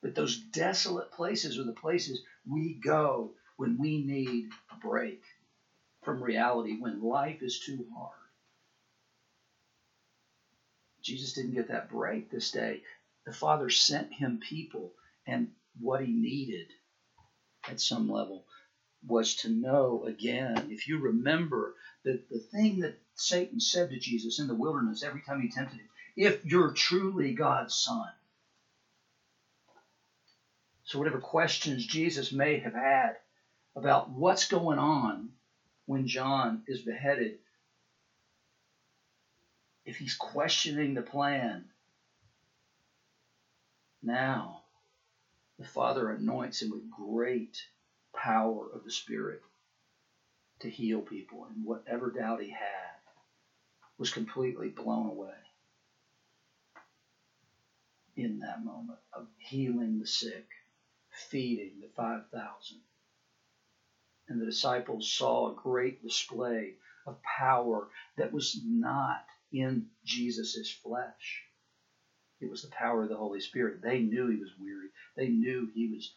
But 0.02 0.14
those 0.14 0.38
desolate 0.38 1.12
places 1.12 1.58
are 1.58 1.64
the 1.64 1.72
places 1.72 2.22
we 2.48 2.76
go 2.76 3.34
when 3.56 3.80
we 3.80 4.04
need 4.04 4.52
a 4.72 4.76
break 4.76 5.24
from 6.08 6.24
reality, 6.24 6.78
when 6.80 7.04
life 7.04 7.44
is 7.44 7.60
too 7.60 7.86
hard. 7.94 8.14
Jesus 11.02 11.34
didn't 11.34 11.54
get 11.54 11.68
that 11.68 11.90
break 11.90 12.32
this 12.32 12.50
day. 12.50 12.82
The 13.26 13.34
Father 13.34 13.70
sent 13.70 14.14
him 14.14 14.40
people, 14.40 14.94
and 15.28 15.52
what 15.82 16.00
he 16.00 16.14
needed 16.14 16.68
at 17.68 17.82
some 17.82 18.10
level 18.10 18.46
was 19.06 19.36
to 19.36 19.50
know 19.50 20.06
again. 20.06 20.70
If 20.72 20.88
you 20.88 21.00
remember 21.00 21.76
that 22.06 22.30
the 22.30 22.40
thing 22.40 22.80
that 22.80 22.98
Satan 23.16 23.60
said 23.60 23.90
to 23.90 24.00
Jesus 24.00 24.40
in 24.40 24.48
the 24.48 24.56
wilderness 24.56 25.04
every 25.04 25.22
time 25.24 25.42
he 25.42 25.50
tempted 25.50 25.76
him, 25.76 25.90
if 26.16 26.46
you're 26.46 26.72
truly 26.72 27.34
God's 27.34 27.76
son. 27.76 28.08
So, 30.86 31.00
whatever 31.00 31.20
questions 31.20 31.86
Jesus 31.86 32.32
may 32.32 32.60
have 32.60 32.76
had 32.76 33.18
about 33.76 34.10
what's 34.10 34.48
going 34.48 34.80
on 34.80 35.32
when 35.88 36.08
John 36.08 36.60
is 36.68 36.82
beheaded, 36.82 37.38
if 39.86 39.98
he's 39.98 40.16
questioning 40.16 40.96
the 40.96 41.04
plan, 41.04 41.66
now 44.04 44.62
the 45.60 45.66
Father 45.66 46.10
anoints 46.10 46.62
him 46.62 46.72
with 46.72 46.90
great 46.90 47.66
power 48.16 48.68
of 48.74 48.84
the 48.84 48.92
Spirit 48.92 49.42
to 50.62 50.70
heal 50.70 51.02
people, 51.02 51.46
and 51.46 51.66
whatever 51.66 52.10
doubt 52.10 52.42
he 52.42 52.50
had 52.50 53.00
was 54.00 54.10
completely 54.12 54.70
blown 54.70 55.08
away 55.08 55.30
in 58.18 58.40
that 58.40 58.62
moment 58.64 59.00
of 59.14 59.28
healing 59.38 60.00
the 60.00 60.08
sick, 60.08 60.46
feeding 61.10 61.80
the 61.82 61.88
5,000. 61.96 62.78
And 64.30 64.40
the 64.42 64.46
disciples 64.46 65.10
saw 65.10 65.48
a 65.48 65.54
great 65.54 66.02
display 66.02 66.76
of 67.06 67.16
power 67.24 67.88
that 68.18 68.32
was 68.34 68.60
not 68.64 69.22
in 69.52 69.86
Jesus' 70.06 70.70
flesh. 70.84 71.44
It 72.42 72.50
was 72.50 72.62
the 72.62 72.70
power 72.70 73.04
of 73.04 73.10
the 73.10 73.18
Holy 73.18 73.40
Spirit. 73.40 73.82
They 73.82 74.00
knew 74.00 74.28
he 74.28 74.38
was 74.38 74.54
weary. 74.60 74.90
They 75.16 75.30
knew 75.30 75.70
he 75.74 75.88
was 75.88 76.12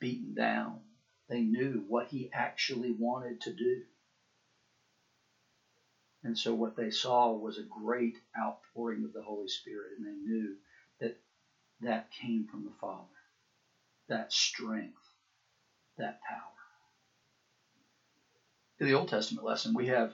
beaten 0.00 0.34
down. 0.34 0.80
They 1.28 1.42
knew 1.42 1.84
what 1.86 2.08
he 2.08 2.30
actually 2.32 2.92
wanted 2.92 3.40
to 3.42 3.52
do. 3.52 3.82
And 6.24 6.36
so 6.36 6.54
what 6.54 6.76
they 6.76 6.90
saw 6.90 7.32
was 7.32 7.58
a 7.58 7.62
great 7.62 8.18
outpouring 8.38 9.04
of 9.04 9.12
the 9.12 9.22
Holy 9.22 9.48
Spirit, 9.48 9.92
and 9.96 10.06
they 10.06 10.16
knew 10.16 10.56
that 11.00 11.16
that 11.80 12.10
came 12.10 12.46
from 12.50 12.64
the 12.64 12.72
Father. 12.80 13.06
That 14.08 14.32
strength, 14.32 15.02
that 15.98 16.20
power. 16.28 16.59
In 18.80 18.86
the 18.86 18.94
Old 18.94 19.08
Testament 19.08 19.46
lesson, 19.46 19.74
we 19.74 19.88
have 19.88 20.12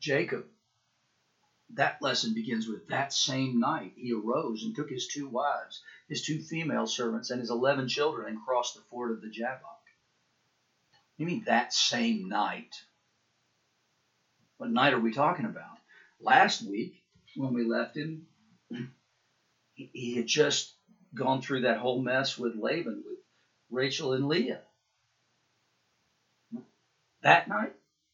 Jacob 0.00 0.44
that 1.74 1.96
lesson 2.00 2.34
begins 2.34 2.66
with 2.66 2.86
that 2.88 3.12
same 3.12 3.60
night 3.60 3.92
he 3.94 4.12
arose 4.12 4.64
and 4.64 4.74
took 4.74 4.90
his 4.90 5.06
two 5.06 5.28
wives, 5.28 5.80
his 6.08 6.20
two 6.20 6.40
female 6.40 6.86
servants, 6.86 7.30
and 7.30 7.40
his 7.40 7.50
eleven 7.50 7.86
children 7.86 8.28
and 8.28 8.38
crossed 8.44 8.74
the 8.74 8.80
ford 8.90 9.12
of 9.12 9.20
the 9.20 9.30
Jabbok. 9.30 9.78
You 11.16 11.26
mean 11.26 11.42
that 11.46 11.72
same 11.72 12.28
night? 12.28 12.74
What 14.56 14.70
night 14.70 14.94
are 14.94 14.98
we 14.98 15.12
talking 15.12 15.44
about? 15.44 15.78
Last 16.20 16.62
week, 16.62 16.92
when 17.36 17.52
we 17.52 17.64
left 17.64 17.96
him, 17.96 18.26
he 19.74 20.16
had 20.16 20.26
just 20.26 20.74
gone 21.14 21.40
through 21.40 21.60
that 21.62 21.78
whole 21.78 22.00
mess 22.00 22.36
with 22.36 22.54
Laban, 22.56 23.02
with 23.06 23.18
Rachel 23.70 24.12
and 24.12 24.26
Leah. 24.26 24.60
That 27.22 27.46
night? 27.46 27.72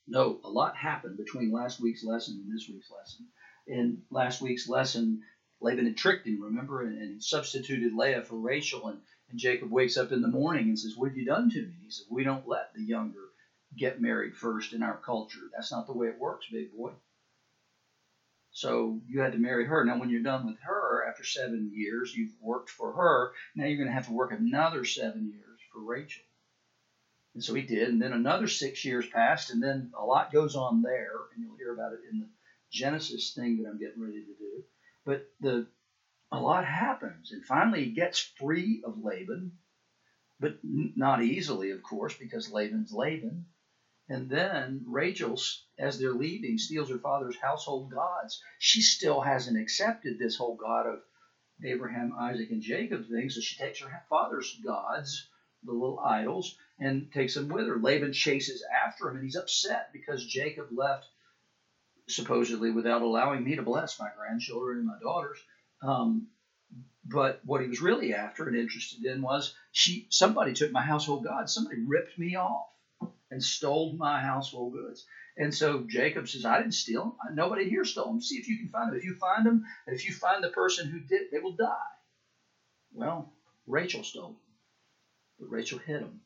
No, 0.08 0.40
a 0.44 0.48
lot 0.48 0.76
happened 0.76 1.16
between 1.16 1.50
last 1.52 1.80
week's 1.80 2.04
lesson 2.04 2.42
and 2.44 2.54
this 2.54 2.68
week's 2.68 2.90
lesson 2.90 3.26
in 3.66 4.02
last 4.10 4.40
week's 4.40 4.68
lesson, 4.68 5.22
Laban 5.60 5.86
had 5.86 5.96
tricked 5.96 6.26
him, 6.26 6.42
remember, 6.42 6.82
and, 6.82 6.98
and 6.98 7.22
substituted 7.22 7.94
Leah 7.94 8.22
for 8.22 8.36
Rachel. 8.36 8.88
And, 8.88 9.00
and 9.28 9.38
Jacob 9.38 9.70
wakes 9.70 9.96
up 9.96 10.12
in 10.12 10.22
the 10.22 10.28
morning 10.28 10.68
and 10.68 10.78
says, 10.78 10.94
What 10.96 11.08
have 11.08 11.16
you 11.16 11.24
done 11.24 11.50
to 11.50 11.58
me? 11.58 11.64
And 11.64 11.82
he 11.84 11.90
says, 11.90 12.06
We 12.10 12.24
don't 12.24 12.46
let 12.46 12.72
the 12.74 12.82
younger 12.82 13.24
get 13.76 14.00
married 14.00 14.34
first 14.34 14.72
in 14.72 14.82
our 14.82 14.96
culture. 14.96 15.40
That's 15.54 15.72
not 15.72 15.86
the 15.86 15.92
way 15.92 16.06
it 16.06 16.20
works, 16.20 16.46
big 16.50 16.72
boy. 16.76 16.92
So 18.52 19.00
you 19.06 19.20
had 19.20 19.32
to 19.32 19.38
marry 19.38 19.66
her. 19.66 19.84
Now, 19.84 19.98
when 19.98 20.08
you're 20.08 20.22
done 20.22 20.46
with 20.46 20.56
her, 20.62 21.04
after 21.06 21.24
seven 21.24 21.70
years, 21.74 22.14
you've 22.14 22.32
worked 22.40 22.70
for 22.70 22.92
her. 22.92 23.32
Now 23.54 23.66
you're 23.66 23.76
going 23.76 23.88
to 23.88 23.94
have 23.94 24.06
to 24.06 24.12
work 24.12 24.32
another 24.32 24.84
seven 24.84 25.30
years 25.30 25.60
for 25.72 25.82
Rachel. 25.84 26.22
And 27.36 27.44
so 27.44 27.52
he 27.52 27.60
did. 27.60 27.90
And 27.90 28.00
then 28.00 28.14
another 28.14 28.48
six 28.48 28.82
years 28.82 29.06
passed, 29.10 29.50
and 29.50 29.62
then 29.62 29.92
a 29.94 30.02
lot 30.02 30.32
goes 30.32 30.56
on 30.56 30.80
there, 30.80 31.12
and 31.34 31.44
you'll 31.44 31.58
hear 31.58 31.74
about 31.74 31.92
it 31.92 32.00
in 32.10 32.20
the 32.20 32.28
Genesis 32.72 33.34
thing 33.34 33.58
that 33.58 33.68
I'm 33.68 33.78
getting 33.78 34.02
ready 34.02 34.22
to 34.22 34.34
do. 34.38 34.64
But 35.04 35.28
the 35.40 35.66
a 36.32 36.40
lot 36.40 36.64
happens, 36.64 37.32
and 37.32 37.44
finally 37.44 37.84
he 37.84 37.90
gets 37.90 38.32
free 38.40 38.82
of 38.86 39.04
Laban, 39.04 39.52
but 40.40 40.56
not 40.62 41.22
easily, 41.22 41.72
of 41.72 41.82
course, 41.82 42.14
because 42.14 42.50
Laban's 42.50 42.90
Laban. 42.90 43.44
And 44.08 44.30
then 44.30 44.86
Rachel, 44.86 45.38
as 45.78 45.98
they're 45.98 46.14
leaving, 46.14 46.56
steals 46.56 46.88
her 46.88 46.98
father's 46.98 47.36
household 47.36 47.90
gods. 47.90 48.42
She 48.58 48.80
still 48.80 49.20
hasn't 49.20 49.60
accepted 49.60 50.18
this 50.18 50.38
whole 50.38 50.56
God 50.56 50.86
of 50.86 51.00
Abraham, 51.62 52.14
Isaac, 52.18 52.50
and 52.50 52.62
Jacob 52.62 53.06
thing, 53.10 53.28
so 53.28 53.42
she 53.42 53.62
takes 53.62 53.80
her 53.80 54.04
father's 54.08 54.58
gods, 54.64 55.28
the 55.62 55.72
little 55.72 56.00
idols, 56.00 56.56
and 56.78 57.10
takes 57.12 57.36
him 57.36 57.48
with 57.48 57.66
her. 57.66 57.78
Laban 57.78 58.12
chases 58.12 58.64
after 58.84 59.08
him, 59.08 59.16
and 59.16 59.24
he's 59.24 59.36
upset 59.36 59.90
because 59.92 60.24
Jacob 60.26 60.68
left 60.72 61.06
supposedly 62.08 62.70
without 62.70 63.02
allowing 63.02 63.42
me 63.42 63.56
to 63.56 63.62
bless 63.62 63.98
my 63.98 64.08
grandchildren 64.16 64.78
and 64.78 64.86
my 64.86 64.98
daughters. 65.02 65.38
Um, 65.82 66.28
but 67.04 67.40
what 67.44 67.60
he 67.60 67.68
was 67.68 67.80
really 67.80 68.14
after 68.14 68.46
and 68.46 68.56
interested 68.56 69.04
in 69.04 69.22
was 69.22 69.54
she 69.72 70.06
somebody 70.10 70.52
took 70.52 70.72
my 70.72 70.82
household 70.82 71.24
gods, 71.24 71.54
somebody 71.54 71.80
ripped 71.80 72.18
me 72.18 72.36
off 72.36 72.66
and 73.30 73.42
stole 73.42 73.92
my 73.94 74.20
household 74.20 74.72
goods. 74.72 75.04
And 75.36 75.54
so 75.54 75.84
Jacob 75.86 76.28
says, 76.28 76.44
I 76.44 76.58
didn't 76.58 76.74
steal 76.74 77.16
them. 77.26 77.36
Nobody 77.36 77.68
here 77.68 77.84
stole 77.84 78.06
them. 78.06 78.20
See 78.20 78.36
if 78.36 78.48
you 78.48 78.56
can 78.58 78.68
find 78.68 78.88
them. 78.88 78.96
If 78.96 79.04
you 79.04 79.14
find 79.16 79.44
them, 79.44 79.64
and 79.86 79.94
if 79.94 80.06
you 80.06 80.14
find 80.14 80.42
the 80.42 80.48
person 80.48 80.88
who 80.88 81.00
did, 81.00 81.30
they 81.30 81.40
will 81.40 81.52
die. 81.52 81.74
Well, 82.92 83.32
Rachel 83.66 84.02
stole 84.02 84.28
them, 84.28 84.36
but 85.38 85.50
Rachel 85.50 85.78
hid 85.78 86.02
them. 86.02 86.20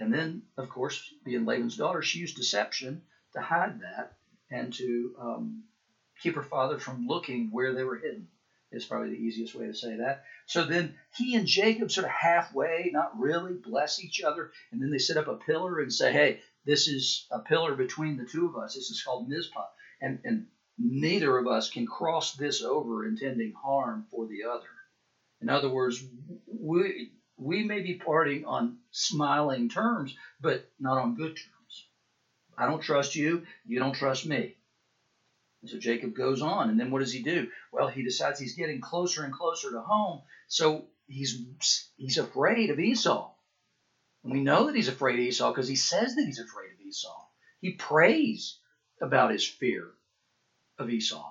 And 0.00 0.12
then, 0.12 0.42
of 0.56 0.68
course, 0.70 1.12
being 1.24 1.44
Laban's 1.44 1.76
daughter, 1.76 2.02
she 2.02 2.18
used 2.18 2.36
deception 2.36 3.02
to 3.34 3.40
hide 3.40 3.80
that 3.80 4.16
and 4.50 4.72
to 4.74 5.14
um, 5.20 5.64
keep 6.20 6.34
her 6.34 6.42
father 6.42 6.78
from 6.78 7.06
looking 7.06 7.50
where 7.52 7.74
they 7.74 7.84
were 7.84 7.98
hidden 7.98 8.28
is 8.72 8.84
probably 8.84 9.10
the 9.10 9.22
easiest 9.22 9.54
way 9.54 9.66
to 9.66 9.74
say 9.74 9.96
that. 9.96 10.24
So 10.46 10.64
then 10.64 10.94
he 11.16 11.34
and 11.34 11.46
Jacob 11.46 11.90
sort 11.90 12.06
of 12.06 12.12
halfway, 12.12 12.90
not 12.92 13.18
really, 13.18 13.54
bless 13.54 14.02
each 14.02 14.22
other, 14.22 14.50
and 14.70 14.80
then 14.80 14.90
they 14.90 14.98
set 14.98 15.16
up 15.16 15.28
a 15.28 15.36
pillar 15.36 15.80
and 15.80 15.92
say, 15.92 16.12
"Hey, 16.12 16.40
this 16.64 16.86
is 16.88 17.26
a 17.30 17.40
pillar 17.40 17.74
between 17.74 18.16
the 18.16 18.26
two 18.26 18.46
of 18.46 18.56
us. 18.56 18.74
This 18.74 18.90
is 18.90 19.02
called 19.02 19.28
Mizpah, 19.28 19.66
and 20.00 20.20
and 20.24 20.46
neither 20.78 21.36
of 21.36 21.46
us 21.46 21.68
can 21.68 21.86
cross 21.86 22.34
this 22.34 22.62
over 22.62 23.06
intending 23.06 23.52
harm 23.52 24.06
for 24.10 24.26
the 24.26 24.44
other." 24.44 24.68
In 25.40 25.48
other 25.48 25.68
words, 25.68 26.04
we 26.46 27.10
we 27.40 27.62
may 27.64 27.80
be 27.80 27.94
parting 27.94 28.44
on 28.44 28.78
smiling 28.90 29.68
terms, 29.68 30.14
but 30.40 30.68
not 30.78 30.98
on 30.98 31.14
good 31.14 31.36
terms. 31.36 31.86
I 32.56 32.66
don't 32.66 32.82
trust 32.82 33.16
you. 33.16 33.46
You 33.66 33.78
don't 33.78 33.94
trust 33.94 34.26
me. 34.26 34.56
And 35.62 35.70
so 35.70 35.78
Jacob 35.78 36.14
goes 36.14 36.42
on, 36.42 36.70
and 36.70 36.78
then 36.78 36.90
what 36.90 37.00
does 37.00 37.12
he 37.12 37.22
do? 37.22 37.48
Well, 37.72 37.88
he 37.88 38.02
decides 38.02 38.38
he's 38.38 38.54
getting 38.54 38.80
closer 38.80 39.24
and 39.24 39.32
closer 39.32 39.70
to 39.70 39.80
home. 39.80 40.22
So 40.48 40.86
he's 41.06 41.42
he's 41.96 42.18
afraid 42.18 42.70
of 42.70 42.78
Esau. 42.78 43.30
And 44.22 44.32
we 44.32 44.40
know 44.40 44.66
that 44.66 44.76
he's 44.76 44.88
afraid 44.88 45.14
of 45.14 45.24
Esau 45.24 45.50
because 45.50 45.68
he 45.68 45.76
says 45.76 46.14
that 46.14 46.24
he's 46.24 46.40
afraid 46.40 46.72
of 46.72 46.80
Esau. 46.86 47.26
He 47.60 47.72
prays 47.72 48.58
about 49.00 49.32
his 49.32 49.46
fear 49.46 49.86
of 50.78 50.90
Esau. 50.90 51.24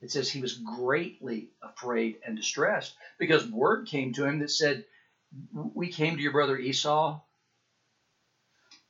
It 0.00 0.10
says 0.10 0.30
he 0.30 0.40
was 0.40 0.54
greatly 0.54 1.48
afraid 1.62 2.18
and 2.26 2.36
distressed 2.36 2.94
because 3.18 3.46
word 3.48 3.86
came 3.86 4.12
to 4.14 4.24
him 4.24 4.40
that 4.40 4.50
said, 4.50 4.84
We 5.52 5.88
came 5.88 6.16
to 6.16 6.22
your 6.22 6.32
brother 6.32 6.58
Esau, 6.58 7.20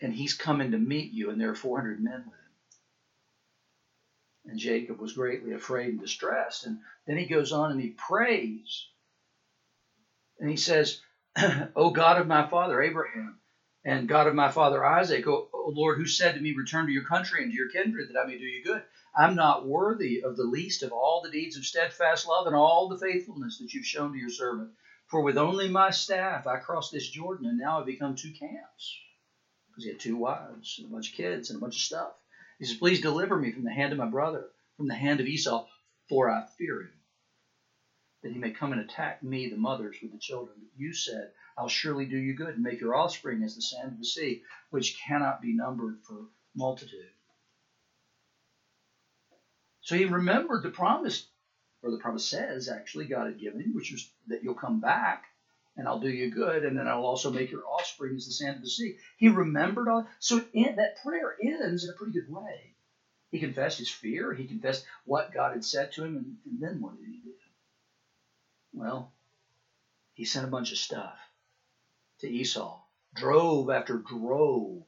and 0.00 0.12
he's 0.12 0.34
coming 0.34 0.72
to 0.72 0.78
meet 0.78 1.12
you, 1.12 1.30
and 1.30 1.40
there 1.40 1.50
are 1.50 1.54
400 1.54 2.00
men 2.02 2.24
with 2.26 2.34
him. 2.34 2.46
And 4.46 4.58
Jacob 4.58 4.98
was 5.00 5.14
greatly 5.14 5.52
afraid 5.52 5.88
and 5.90 6.00
distressed. 6.00 6.66
And 6.66 6.78
then 7.06 7.16
he 7.16 7.26
goes 7.26 7.52
on 7.52 7.72
and 7.72 7.80
he 7.80 7.88
prays. 7.88 8.86
And 10.38 10.50
he 10.50 10.56
says, 10.56 11.00
O 11.76 11.90
God 11.90 12.20
of 12.20 12.26
my 12.26 12.46
father 12.46 12.80
Abraham, 12.82 13.38
and 13.84 14.08
God 14.08 14.26
of 14.26 14.34
my 14.34 14.50
father 14.50 14.84
Isaac, 14.84 15.26
o, 15.26 15.48
o 15.52 15.72
Lord, 15.74 15.98
who 15.98 16.06
said 16.06 16.34
to 16.34 16.40
me, 16.40 16.52
Return 16.52 16.86
to 16.86 16.92
your 16.92 17.04
country 17.04 17.42
and 17.42 17.52
to 17.52 17.56
your 17.56 17.68
kindred, 17.68 18.08
that 18.08 18.18
I 18.18 18.26
may 18.26 18.38
do 18.38 18.44
you 18.44 18.64
good. 18.64 18.82
I'm 19.18 19.34
not 19.34 19.66
worthy 19.66 20.22
of 20.22 20.36
the 20.36 20.44
least 20.44 20.82
of 20.82 20.92
all 20.92 21.22
the 21.22 21.30
deeds 21.30 21.56
of 21.56 21.64
steadfast 21.64 22.28
love 22.28 22.46
and 22.46 22.54
all 22.54 22.88
the 22.88 22.98
faithfulness 22.98 23.58
that 23.58 23.72
you've 23.72 23.86
shown 23.86 24.12
to 24.12 24.18
your 24.18 24.28
servant. 24.28 24.72
For 25.06 25.22
with 25.22 25.38
only 25.38 25.70
my 25.70 25.90
staff 25.90 26.46
I 26.46 26.58
crossed 26.58 26.92
this 26.92 27.08
Jordan, 27.08 27.46
and 27.46 27.56
now 27.56 27.80
I've 27.80 27.86
become 27.86 28.14
two 28.14 28.32
camps. 28.32 28.98
Because 29.68 29.84
he 29.84 29.90
had 29.90 30.00
two 30.00 30.18
wives 30.18 30.78
and 30.78 30.88
a 30.88 30.90
bunch 30.90 31.10
of 31.10 31.16
kids 31.16 31.48
and 31.48 31.56
a 31.56 31.60
bunch 31.60 31.76
of 31.76 31.80
stuff. 31.80 32.12
He 32.58 32.66
says, 32.66 32.76
Please 32.76 33.00
deliver 33.00 33.36
me 33.36 33.52
from 33.52 33.64
the 33.64 33.72
hand 33.72 33.92
of 33.92 33.98
my 33.98 34.06
brother, 34.06 34.50
from 34.76 34.86
the 34.86 34.94
hand 34.94 35.20
of 35.20 35.26
Esau, 35.26 35.66
for 36.10 36.30
I 36.30 36.44
fear 36.58 36.82
him, 36.82 36.92
that 38.22 38.32
he 38.32 38.38
may 38.38 38.50
come 38.50 38.72
and 38.72 38.82
attack 38.82 39.22
me, 39.22 39.48
the 39.48 39.56
mothers, 39.56 39.96
with 40.02 40.12
the 40.12 40.18
children. 40.18 40.56
But 40.58 40.78
you 40.78 40.92
said, 40.92 41.32
I'll 41.56 41.68
surely 41.68 42.04
do 42.04 42.18
you 42.18 42.34
good 42.34 42.54
and 42.54 42.62
make 42.62 42.80
your 42.80 42.94
offspring 42.94 43.42
as 43.42 43.54
the 43.54 43.62
sand 43.62 43.92
of 43.92 43.98
the 43.98 44.04
sea, 44.04 44.42
which 44.68 45.00
cannot 45.06 45.40
be 45.40 45.54
numbered 45.54 46.00
for 46.06 46.26
multitude. 46.54 47.12
So 49.86 49.94
he 49.94 50.04
remembered 50.04 50.64
the 50.64 50.70
promise, 50.70 51.28
or 51.80 51.92
the 51.92 51.98
promise 51.98 52.26
says 52.28 52.68
actually 52.68 53.06
God 53.06 53.28
had 53.28 53.38
given 53.38 53.60
him, 53.60 53.72
which 53.72 53.92
was 53.92 54.10
that 54.26 54.42
you'll 54.42 54.56
come 54.56 54.80
back 54.80 55.22
and 55.76 55.86
I'll 55.86 56.00
do 56.00 56.08
you 56.08 56.28
good, 56.28 56.64
and 56.64 56.76
then 56.76 56.88
I'll 56.88 57.06
also 57.06 57.30
make 57.30 57.52
your 57.52 57.64
offspring 57.64 58.16
as 58.16 58.26
the 58.26 58.32
sand 58.32 58.56
of 58.56 58.62
the 58.62 58.68
sea. 58.68 58.96
He 59.16 59.28
remembered 59.28 59.86
all. 59.88 60.08
So 60.18 60.40
that 60.40 60.96
prayer 61.04 61.36
ends 61.40 61.84
in 61.84 61.90
a 61.90 61.92
pretty 61.92 62.14
good 62.14 62.28
way. 62.28 62.74
He 63.30 63.38
confessed 63.38 63.78
his 63.78 63.88
fear. 63.88 64.32
He 64.32 64.48
confessed 64.48 64.84
what 65.04 65.32
God 65.32 65.52
had 65.52 65.64
said 65.64 65.92
to 65.92 66.02
him, 66.02 66.16
and, 66.16 66.36
and 66.46 66.60
then 66.60 66.80
what 66.80 66.96
did 66.96 67.06
he 67.06 67.20
do? 67.22 67.34
Well, 68.72 69.12
he 70.14 70.24
sent 70.24 70.48
a 70.48 70.50
bunch 70.50 70.72
of 70.72 70.78
stuff 70.78 71.16
to 72.18 72.28
Esau. 72.28 72.80
Drove 73.14 73.70
after 73.70 73.98
drove. 73.98 74.82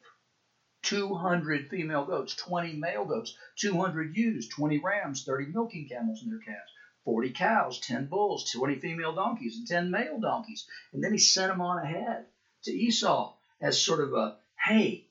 200 0.82 1.68
female 1.68 2.04
goats, 2.04 2.34
20 2.34 2.74
male 2.74 3.04
goats, 3.04 3.36
200 3.56 4.16
ewes, 4.16 4.48
20 4.48 4.78
rams, 4.78 5.24
30 5.24 5.46
milking 5.46 5.88
camels 5.88 6.22
and 6.22 6.30
their 6.32 6.38
calves, 6.38 6.70
40 7.04 7.30
cows, 7.30 7.80
10 7.80 8.06
bulls, 8.06 8.50
20 8.52 8.76
female 8.76 9.14
donkeys, 9.14 9.56
and 9.56 9.66
10 9.66 9.90
male 9.90 10.20
donkeys. 10.20 10.66
And 10.92 11.02
then 11.02 11.12
he 11.12 11.18
sent 11.18 11.50
them 11.50 11.60
on 11.60 11.82
ahead 11.82 12.26
to 12.64 12.72
Esau 12.72 13.34
as 13.60 13.80
sort 13.80 14.00
of 14.00 14.14
a, 14.14 14.36
hey, 14.66 15.06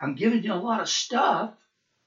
I'm 0.00 0.14
giving 0.14 0.42
you 0.42 0.52
a 0.52 0.54
lot 0.54 0.80
of 0.80 0.88
stuff, 0.88 1.54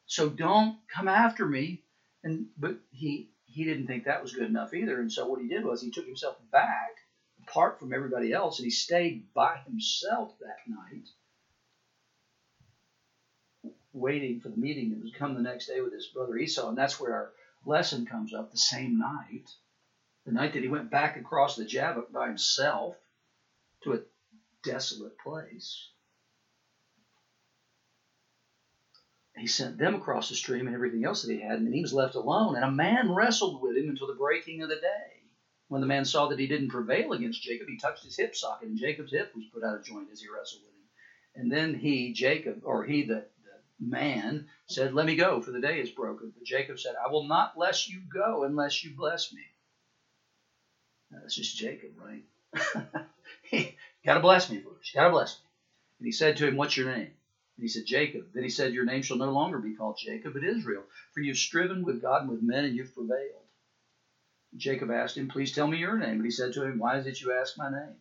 so 0.06 0.30
don't 0.30 0.78
come 0.94 1.08
after 1.08 1.46
me. 1.46 1.84
And 2.24 2.48
but 2.58 2.78
he 2.92 3.32
he 3.46 3.64
didn't 3.66 3.88
think 3.88 4.06
that 4.06 4.22
was 4.22 4.34
good 4.34 4.50
enough 4.50 4.74
either. 4.74 5.00
And 5.00 5.12
so 5.12 5.28
what 5.28 5.42
he 5.42 5.48
did 5.48 5.66
was 5.66 5.82
he 5.82 5.92
took 5.92 6.06
himself 6.06 6.38
back, 6.52 6.92
apart 7.48 7.80
from 7.80 7.94
everybody 7.94 8.32
else, 8.32 8.60
and 8.60 8.66
he 8.66 8.72
stayed 8.72 9.34
by 9.34 9.58
himself 9.66 10.38
that 10.40 10.60
night, 10.68 11.08
waiting 13.94 14.40
for 14.40 14.50
the 14.50 14.58
meeting 14.58 14.90
that 14.90 15.02
was 15.02 15.12
come 15.18 15.34
the 15.34 15.42
next 15.42 15.68
day 15.68 15.82
with 15.82 15.94
his 15.94 16.08
brother 16.08 16.38
Esau. 16.38 16.70
And 16.70 16.78
that's 16.78 17.00
where 17.00 17.14
our 17.14 17.32
lesson 17.66 18.06
comes 18.06 18.34
up 18.34 18.52
the 18.52 18.58
same 18.58 18.98
night, 18.98 19.50
the 20.26 20.32
night 20.32 20.54
that 20.54 20.64
he 20.64 20.70
went 20.70 20.92
back 20.92 21.18
across 21.18 21.56
the 21.56 21.66
Jabbok 21.66 22.12
by 22.12 22.28
himself 22.28 22.96
to 23.84 23.94
a 23.94 24.00
desolate 24.64 25.18
place. 25.20 25.90
He 29.36 29.48
sent 29.48 29.78
them 29.78 29.96
across 29.96 30.30
the 30.30 30.36
stream 30.36 30.68
and 30.68 30.76
everything 30.76 31.04
else 31.04 31.24
that 31.24 31.32
he 31.34 31.42
had, 31.42 31.60
and 31.60 31.74
he 31.74 31.82
was 31.82 31.94
left 31.94 32.16
alone. 32.16 32.56
And 32.56 32.66
a 32.66 32.72
man 32.72 33.12
wrestled 33.12 33.62
with 33.62 33.76
him 33.76 33.90
until 33.90 34.08
the 34.08 34.14
breaking 34.14 34.62
of 34.62 34.70
the 34.70 34.76
day. 34.76 35.22
When 35.68 35.82
the 35.82 35.88
man 35.88 36.04
saw 36.04 36.28
that 36.28 36.38
he 36.38 36.48
didn't 36.48 36.70
prevail 36.70 37.14
against 37.14 37.42
Jacob, 37.42 37.68
he 37.70 37.78
touched 37.78 38.04
his 38.04 38.18
hip 38.18 38.36
socket, 38.36 38.68
and 38.68 38.78
Jacob's 38.78 39.14
hip 39.14 39.34
was 39.34 39.46
put 39.54 39.64
out 39.64 39.76
of 39.76 39.86
joint 39.86 40.10
as 40.12 40.20
he 40.20 40.28
wrestled 40.28 40.64
with 40.64 40.74
him. 40.74 40.82
And 41.36 41.52
then 41.52 41.74
he, 41.74 42.12
Jacob, 42.12 42.62
or 42.66 42.84
he, 42.84 43.04
the 43.04 43.26
man, 43.82 44.46
said, 44.68 44.94
Let 44.94 45.06
me 45.06 45.16
go, 45.16 45.42
for 45.42 45.52
the 45.52 45.60
day 45.60 45.80
is 45.80 45.90
broken. 45.90 46.32
But 46.34 46.44
Jacob 46.46 46.80
said, 46.80 46.94
I 47.04 47.10
will 47.10 47.24
not 47.28 47.58
let 47.58 47.88
you 47.88 48.02
go 48.14 48.44
unless 48.44 48.84
you 48.84 48.92
bless 48.96 49.34
me. 49.34 49.42
Now, 51.10 51.20
that's 51.22 51.36
just 51.36 51.58
Jacob, 51.58 51.92
right? 51.98 52.24
he 53.44 53.76
got 54.06 54.16
to 54.16 54.20
bless 54.22 54.50
me 54.50 54.60
first. 54.60 54.94
Got 54.94 55.06
to 55.06 55.10
bless 55.10 55.38
me. 55.38 55.46
And 56.00 56.06
he 56.06 56.12
said 56.12 56.38
to 56.38 56.48
him, 56.48 56.56
What's 56.56 56.78
your 56.78 56.88
name? 56.88 57.12
And 57.58 57.64
he 57.64 57.68
said, 57.68 57.86
Jacob. 57.86 58.28
Then 58.34 58.44
he 58.44 58.50
said, 58.50 58.74
Your 58.74 58.86
name 58.86 59.02
shall 59.02 59.18
no 59.18 59.32
longer 59.32 59.60
be 59.60 59.74
called 59.74 59.98
Jacob, 59.98 60.34
but 60.34 60.44
Israel, 60.44 60.84
for 61.14 61.20
you've 61.22 61.38
striven 61.38 61.84
with 61.84 62.02
God 62.02 62.22
and 62.22 62.30
with 62.30 62.42
men, 62.42 62.66
and 62.66 62.76
you've 62.76 62.94
prevailed. 62.94 63.46
Jacob 64.56 64.92
asked 64.92 65.18
him, 65.18 65.30
Please 65.30 65.52
tell 65.52 65.68
me 65.68 65.78
your 65.78 65.98
name. 65.98 66.16
And 66.16 66.26
he 66.26 66.32
said 66.32 66.54
to 66.54 66.64
him, 66.64 66.78
Why 66.78 66.98
is 66.98 67.08
it 67.08 67.22
you 67.22 67.34
ask 67.34 67.58
my 67.58 67.70
name? 67.70 67.96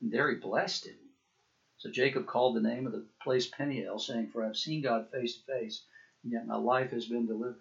And 0.00 0.10
there 0.10 0.30
he 0.30 0.36
blessed 0.36 0.86
him. 0.86 0.96
So 1.82 1.90
Jacob 1.90 2.26
called 2.26 2.54
the 2.54 2.60
name 2.60 2.86
of 2.86 2.92
the 2.92 3.04
place 3.24 3.48
Peniel, 3.48 3.98
saying, 3.98 4.28
For 4.28 4.44
I 4.44 4.46
have 4.46 4.56
seen 4.56 4.82
God 4.82 5.10
face 5.10 5.38
to 5.38 5.44
face, 5.52 5.82
and 6.22 6.32
yet 6.32 6.46
my 6.46 6.54
life 6.54 6.92
has 6.92 7.06
been 7.06 7.26
delivered. 7.26 7.58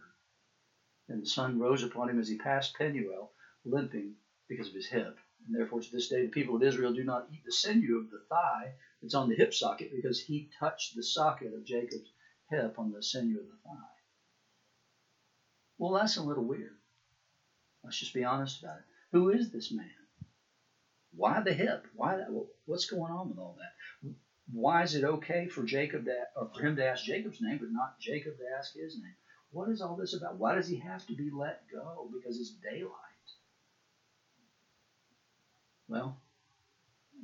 And 1.09 1.23
the 1.23 1.25
sun 1.25 1.57
rose 1.57 1.81
upon 1.81 2.07
him 2.07 2.19
as 2.19 2.27
he 2.27 2.37
passed 2.37 2.75
Peniel, 2.77 3.31
limping 3.65 4.13
because 4.47 4.67
of 4.67 4.75
his 4.75 4.85
hip. 4.85 5.17
And 5.47 5.55
therefore, 5.55 5.81
to 5.81 5.91
this 5.91 6.07
day, 6.07 6.21
the 6.21 6.29
people 6.29 6.55
of 6.55 6.61
Israel 6.61 6.93
do 6.93 7.03
not 7.03 7.29
eat 7.31 7.43
the 7.43 7.51
sinew 7.51 7.97
of 7.97 8.11
the 8.11 8.21
thigh 8.29 8.75
that's 9.01 9.15
on 9.15 9.27
the 9.27 9.33
hip 9.33 9.55
socket 9.55 9.89
because 9.91 10.19
he 10.19 10.51
touched 10.59 10.95
the 10.95 11.01
socket 11.01 11.55
of 11.55 11.65
Jacob's 11.65 12.11
hip 12.51 12.77
on 12.77 12.91
the 12.91 13.01
sinew 13.01 13.39
of 13.39 13.47
the 13.47 13.57
thigh. 13.65 13.95
Well, 15.79 15.93
that's 15.93 16.17
a 16.17 16.21
little 16.21 16.45
weird. 16.45 16.77
Let's 17.83 17.97
just 17.97 18.13
be 18.13 18.23
honest 18.23 18.61
about 18.61 18.77
it. 18.77 18.85
Who 19.13 19.31
is 19.31 19.49
this 19.49 19.71
man? 19.71 19.89
Why 21.13 21.41
the 21.41 21.53
hip? 21.53 21.87
Why 21.95 22.17
that? 22.17 22.27
What's 22.65 22.85
going 22.85 23.11
on 23.11 23.29
with 23.29 23.39
all 23.39 23.57
that? 23.57 23.73
Why 24.51 24.83
is 24.83 24.95
it 24.95 25.03
okay 25.03 25.47
for 25.47 25.63
Jacob 25.63 26.05
to, 26.05 26.27
or 26.35 26.49
for 26.53 26.61
him 26.61 26.75
to 26.75 26.85
ask 26.85 27.03
Jacob's 27.05 27.41
name, 27.41 27.57
but 27.59 27.71
not 27.71 27.99
Jacob 27.99 28.37
to 28.37 28.43
ask 28.57 28.73
his 28.73 28.95
name? 28.95 29.15
What 29.51 29.69
is 29.69 29.81
all 29.81 29.95
this 29.95 30.13
about? 30.13 30.37
Why 30.37 30.55
does 30.55 30.67
he 30.67 30.77
have 30.77 31.05
to 31.07 31.13
be 31.13 31.29
let 31.29 31.61
go? 31.71 32.09
Because 32.13 32.37
it's 32.37 32.51
daylight. 32.51 32.91
Well, 35.87 36.17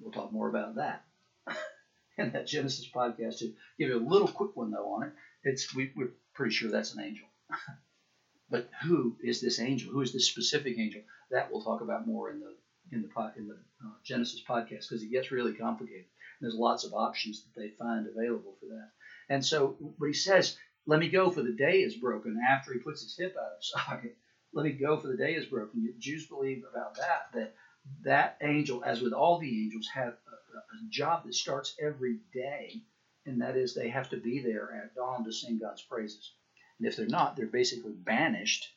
we'll 0.01 0.11
talk 0.11 0.31
more 0.31 0.49
about 0.49 0.75
that 0.75 1.03
in 2.17 2.31
that 2.31 2.47
Genesis 2.47 2.89
podcast. 2.93 3.39
To 3.39 3.53
give 3.77 3.89
you 3.89 3.97
a 3.97 4.09
little 4.09 4.27
quick 4.27 4.55
one 4.55 4.71
though 4.71 4.93
on 4.93 5.03
it, 5.03 5.13
it's 5.43 5.73
we, 5.73 5.91
we're 5.95 6.11
pretty 6.33 6.53
sure 6.53 6.69
that's 6.69 6.93
an 6.93 7.01
angel. 7.01 7.27
but 8.49 8.69
who 8.83 9.15
is 9.21 9.39
this 9.41 9.59
angel? 9.59 9.91
Who 9.91 10.01
is 10.01 10.11
this 10.11 10.27
specific 10.27 10.77
angel? 10.77 11.01
That 11.31 11.49
we'll 11.51 11.61
talk 11.61 11.81
about 11.81 12.07
more 12.07 12.29
in 12.29 12.41
the 12.41 12.53
in 12.91 13.01
the 13.01 13.33
in 13.37 13.47
the 13.47 13.57
uh, 13.85 13.91
Genesis 14.03 14.41
podcast 14.47 14.89
because 14.89 15.03
it 15.03 15.11
gets 15.11 15.31
really 15.31 15.53
complicated. 15.53 16.05
There's 16.41 16.55
lots 16.55 16.83
of 16.83 16.93
options 16.93 17.43
that 17.43 17.59
they 17.59 17.69
find 17.69 18.07
available 18.07 18.55
for 18.59 18.67
that. 18.67 18.91
And 19.29 19.45
so, 19.45 19.77
but 19.99 20.07
he 20.07 20.13
says, 20.13 20.57
"Let 20.85 20.99
me 20.99 21.09
go, 21.09 21.29
for 21.29 21.41
the 21.41 21.53
day 21.53 21.81
is 21.81 21.95
broken." 21.95 22.39
After 22.47 22.73
he 22.73 22.79
puts 22.79 23.03
his 23.03 23.17
hip 23.17 23.35
out 23.37 23.57
of 23.57 23.63
socket, 23.63 24.17
let 24.53 24.65
me 24.65 24.71
go, 24.71 24.97
for 24.97 25.07
the 25.07 25.17
day 25.17 25.35
is 25.35 25.45
broken. 25.45 25.93
Jews 25.99 26.27
believe 26.27 26.63
about 26.69 26.95
that 26.95 27.31
that 27.33 27.55
that 28.03 28.37
angel, 28.41 28.83
as 28.83 29.01
with 29.01 29.13
all 29.13 29.39
the 29.39 29.63
angels, 29.63 29.87
have 29.93 30.13
a, 30.13 30.57
a 30.57 30.89
job 30.89 31.25
that 31.25 31.33
starts 31.33 31.75
every 31.81 32.19
day, 32.33 32.81
and 33.25 33.41
that 33.41 33.55
is 33.55 33.73
they 33.73 33.89
have 33.89 34.09
to 34.09 34.17
be 34.17 34.39
there 34.39 34.71
at 34.73 34.95
dawn 34.95 35.23
to 35.25 35.31
sing 35.31 35.59
God's 35.59 35.81
praises. 35.81 36.33
And 36.79 36.87
if 36.87 36.95
they're 36.95 37.07
not, 37.07 37.35
they're 37.35 37.47
basically 37.47 37.93
banished 37.93 38.67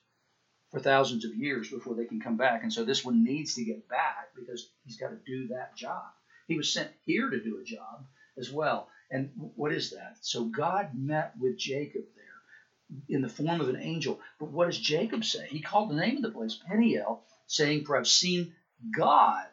for 0.71 0.81
thousands 0.81 1.25
of 1.25 1.35
years 1.35 1.69
before 1.69 1.95
they 1.95 2.05
can 2.05 2.21
come 2.21 2.37
back. 2.37 2.63
And 2.63 2.73
so 2.73 2.85
this 2.85 3.05
one 3.05 3.25
needs 3.25 3.55
to 3.55 3.65
get 3.65 3.89
back 3.89 4.31
because 4.37 4.71
he's 4.85 4.97
got 4.97 5.11
to 5.11 5.19
do 5.27 5.49
that 5.49 5.77
job. 5.77 6.05
He 6.51 6.57
was 6.57 6.73
sent 6.73 6.91
here 7.05 7.31
to 7.31 7.41
do 7.41 7.61
a 7.61 7.65
job 7.65 8.05
as 8.37 8.51
well. 8.51 8.89
And 9.09 9.31
what 9.55 9.73
is 9.73 9.91
that? 9.91 10.17
So 10.21 10.43
God 10.43 10.91
met 10.97 11.33
with 11.39 11.57
Jacob 11.57 12.03
there 12.17 13.07
in 13.09 13.23
the 13.23 13.29
form 13.29 13.61
of 13.61 13.69
an 13.69 13.77
angel. 13.77 14.19
But 14.41 14.51
what 14.51 14.67
does 14.67 14.77
Jacob 14.77 15.25
say? 15.25 15.47
He 15.47 15.61
called 15.61 15.91
the 15.91 15.95
name 15.95 16.17
of 16.17 16.23
the 16.25 16.33
place 16.33 16.59
Peniel, 16.69 17.23
saying, 17.47 17.85
For 17.85 17.97
I've 17.97 18.09
seen 18.09 18.53
God 18.93 19.47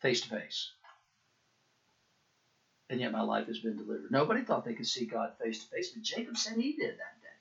face 0.00 0.22
to 0.22 0.28
face. 0.28 0.72
And 2.90 2.98
yet 2.98 3.12
my 3.12 3.22
life 3.22 3.46
has 3.46 3.60
been 3.60 3.76
delivered. 3.76 4.10
Nobody 4.10 4.42
thought 4.42 4.64
they 4.64 4.74
could 4.74 4.88
see 4.88 5.06
God 5.06 5.34
face 5.40 5.60
to 5.60 5.66
face, 5.68 5.90
but 5.90 6.02
Jacob 6.02 6.36
said 6.36 6.56
he 6.56 6.74
did 6.74 6.94
that 6.94 7.20
day. 7.22 7.38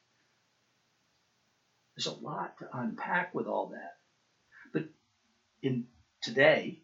There's 1.96 2.06
a 2.06 2.24
lot 2.24 2.60
to 2.60 2.70
unpack 2.78 3.34
with 3.34 3.48
all 3.48 3.70
that. 3.70 3.96
But 4.72 4.84
in 5.64 5.86
today, 6.22 6.83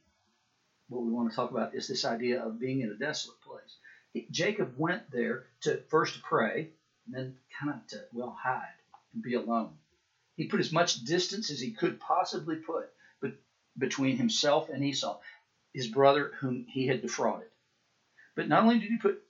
what 0.89 1.04
we 1.04 1.12
want 1.12 1.30
to 1.30 1.36
talk 1.36 1.52
about 1.52 1.73
is 1.75 1.88
this 1.88 2.06
idea 2.06 2.43
of 2.43 2.60
being 2.60 2.82
in 2.82 2.91
a 2.91 2.95
desolate 2.95 3.39
place. 3.41 4.25
Jacob 4.32 4.73
went 4.78 5.10
there 5.12 5.45
to 5.62 5.82
first 5.89 6.21
pray, 6.23 6.69
and 7.06 7.15
then 7.15 7.36
kind 7.60 7.73
of 7.73 7.88
to 7.88 8.04
well 8.12 8.38
hide 8.41 8.63
and 9.13 9.23
be 9.23 9.36
alone. 9.36 9.73
He 10.36 10.47
put 10.47 10.60
as 10.60 10.71
much 10.71 11.04
distance 11.04 11.52
as 11.52 11.60
he 11.60 11.71
could 11.71 11.99
possibly 11.99 12.56
put 12.56 12.89
between 13.78 14.17
himself 14.17 14.69
and 14.69 14.84
Esau, 14.84 15.19
his 15.73 15.88
brother 15.88 16.32
whom 16.39 16.65
he 16.67 16.88
had 16.88 17.02
defrauded. 17.02 17.47
But 18.36 18.49
not 18.49 18.63
only 18.63 18.80
did 18.80 18.89
he 18.89 18.97
put 18.97 19.21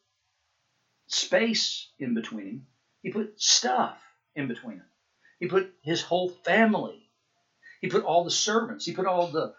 space 1.08 1.90
in 2.00 2.14
between 2.14 2.48
him, 2.48 2.68
he 3.02 3.12
put 3.12 3.40
stuff 3.40 4.02
in 4.36 4.48
between 4.48 4.78
him. 4.78 4.86
He 5.40 5.48
put 5.48 5.74
his 5.82 6.02
whole 6.02 6.30
family. 6.30 7.10
He 7.82 7.88
put 7.88 8.04
all 8.04 8.24
the 8.24 8.32
servants. 8.32 8.86
He 8.86 8.94
put 8.94 9.06
all 9.06 9.28
the, 9.28 9.54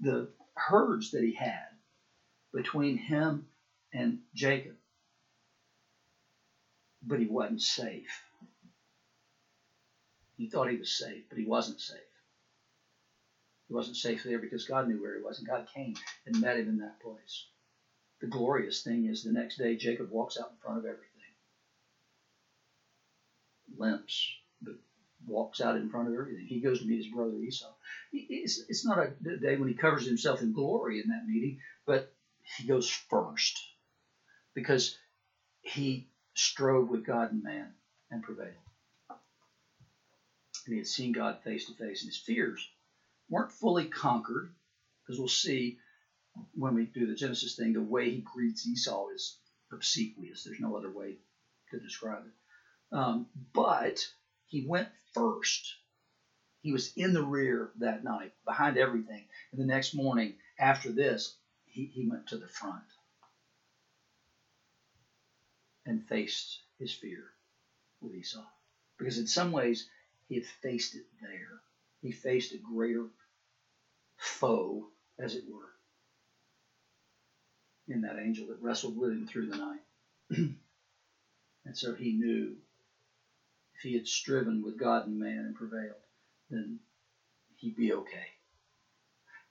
the 0.00 0.28
herds 0.56 1.10
that 1.10 1.22
he 1.24 1.32
had 1.32 1.68
between 2.52 2.96
him 2.96 3.44
and 3.92 4.16
Jacob. 4.34 4.74
But 7.02 7.20
he 7.20 7.26
wasn't 7.26 7.60
safe. 7.60 8.20
He 10.36 10.46
thought 10.46 10.68
he 10.68 10.76
was 10.76 10.90
safe, 10.90 11.22
but 11.28 11.38
he 11.38 11.44
wasn't 11.44 11.80
safe. 11.80 11.98
He 13.68 13.74
wasn't 13.74 13.96
safe 13.96 14.22
there 14.24 14.38
because 14.38 14.64
God 14.64 14.86
knew 14.86 15.00
where 15.00 15.14
he 15.14 15.22
was, 15.22 15.38
and 15.38 15.46
God 15.46 15.64
came 15.74 15.94
and 16.26 16.40
met 16.40 16.56
him 16.58 16.68
in 16.68 16.78
that 16.78 17.00
place. 17.00 17.44
The 18.20 18.28
glorious 18.28 18.80
thing 18.82 19.06
is 19.06 19.22
the 19.22 19.32
next 19.32 19.58
day 19.58 19.76
Jacob 19.76 20.10
walks 20.10 20.36
out 20.38 20.50
in 20.50 20.56
front 20.62 20.78
of 20.78 20.84
everything. 20.84 21.06
Limps, 23.76 24.28
but 24.62 24.74
walks 25.26 25.60
out 25.60 25.76
in 25.76 25.88
front 25.88 26.08
of 26.08 26.14
everything. 26.14 26.44
He 26.46 26.60
goes 26.60 26.78
to 26.78 26.86
meet 26.86 26.96
his 26.96 27.08
brother 27.08 27.32
Esau. 27.32 27.72
It's, 28.12 28.62
it's 28.68 28.84
not 28.84 28.98
a 28.98 29.36
day 29.36 29.56
when 29.56 29.68
he 29.68 29.74
covers 29.74 30.06
himself 30.06 30.42
in 30.42 30.52
glory 30.52 31.00
in 31.00 31.08
that 31.08 31.26
meeting, 31.26 31.56
but 31.86 32.04
he 32.42 32.66
goes 32.66 32.88
first 33.08 33.60
because 34.54 34.96
he 35.62 36.06
strove 36.34 36.88
with 36.88 37.04
God 37.04 37.30
and 37.30 37.42
man 37.42 37.72
and 38.10 38.22
prevailed. 38.22 38.52
And 40.66 40.72
he 40.72 40.76
had 40.78 40.86
seen 40.86 41.12
God 41.12 41.38
face 41.44 41.66
to 41.66 41.72
face, 41.74 42.02
and 42.02 42.08
his 42.08 42.16
fears 42.16 42.70
weren't 43.28 43.52
fully 43.52 43.84
conquered, 43.84 44.48
because 45.02 45.18
we'll 45.18 45.28
see 45.28 45.76
when 46.54 46.74
we 46.74 46.84
do 46.94 47.06
the 47.06 47.14
Genesis 47.14 47.54
thing, 47.54 47.72
the 47.72 47.82
way 47.82 48.10
he 48.10 48.24
greets 48.34 48.66
Esau 48.66 49.08
is 49.14 49.36
obsequious. 49.72 50.42
There's 50.42 50.60
no 50.60 50.76
other 50.76 50.90
way 50.90 51.16
to 51.70 51.78
describe 51.78 52.22
it. 52.24 52.96
Um, 52.96 53.26
but 53.52 54.06
he 54.54 54.64
went 54.64 54.88
first. 55.12 55.74
He 56.60 56.70
was 56.70 56.92
in 56.94 57.12
the 57.12 57.24
rear 57.24 57.72
that 57.80 58.04
night, 58.04 58.32
behind 58.44 58.78
everything. 58.78 59.24
And 59.50 59.60
the 59.60 59.66
next 59.66 59.94
morning, 59.94 60.36
after 60.60 60.92
this, 60.92 61.34
he, 61.64 61.86
he 61.86 62.06
went 62.06 62.28
to 62.28 62.36
the 62.36 62.46
front 62.46 62.84
and 65.84 66.06
faced 66.06 66.60
his 66.78 66.92
fear 66.92 67.24
with 68.00 68.14
Esau. 68.14 68.46
Because 68.96 69.18
in 69.18 69.26
some 69.26 69.50
ways, 69.50 69.88
he 70.28 70.36
had 70.36 70.44
faced 70.44 70.94
it 70.94 71.06
there. 71.20 71.58
He 72.00 72.12
faced 72.12 72.52
a 72.52 72.58
greater 72.58 73.06
foe, 74.18 74.86
as 75.18 75.34
it 75.34 75.42
were, 75.52 75.72
in 77.88 78.02
that 78.02 78.20
angel 78.20 78.46
that 78.46 78.62
wrestled 78.62 78.96
with 78.96 79.10
him 79.10 79.26
through 79.26 79.46
the 79.46 79.56
night. 79.56 79.82
and 80.30 80.56
so 81.76 81.92
he 81.92 82.12
knew 82.12 82.54
if 83.76 83.82
he 83.82 83.94
had 83.94 84.06
striven 84.06 84.62
with 84.62 84.78
God 84.78 85.06
and 85.06 85.18
man 85.18 85.38
and 85.38 85.54
prevailed, 85.54 86.00
then 86.50 86.78
he'd 87.56 87.76
be 87.76 87.92
okay. 87.92 88.26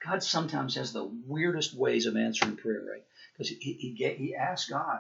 God 0.04 0.24
sometimes 0.24 0.76
has 0.76 0.92
the 0.92 1.10
weirdest 1.28 1.74
ways 1.76 2.06
of 2.06 2.18
answering 2.18 2.58
prayer, 2.58 2.82
right? 2.90 3.04
Because 3.32 3.50
he, 3.50 3.56
he, 3.56 3.96
he, 3.98 4.14
he 4.14 4.36
asked 4.36 4.70
God 4.70 5.00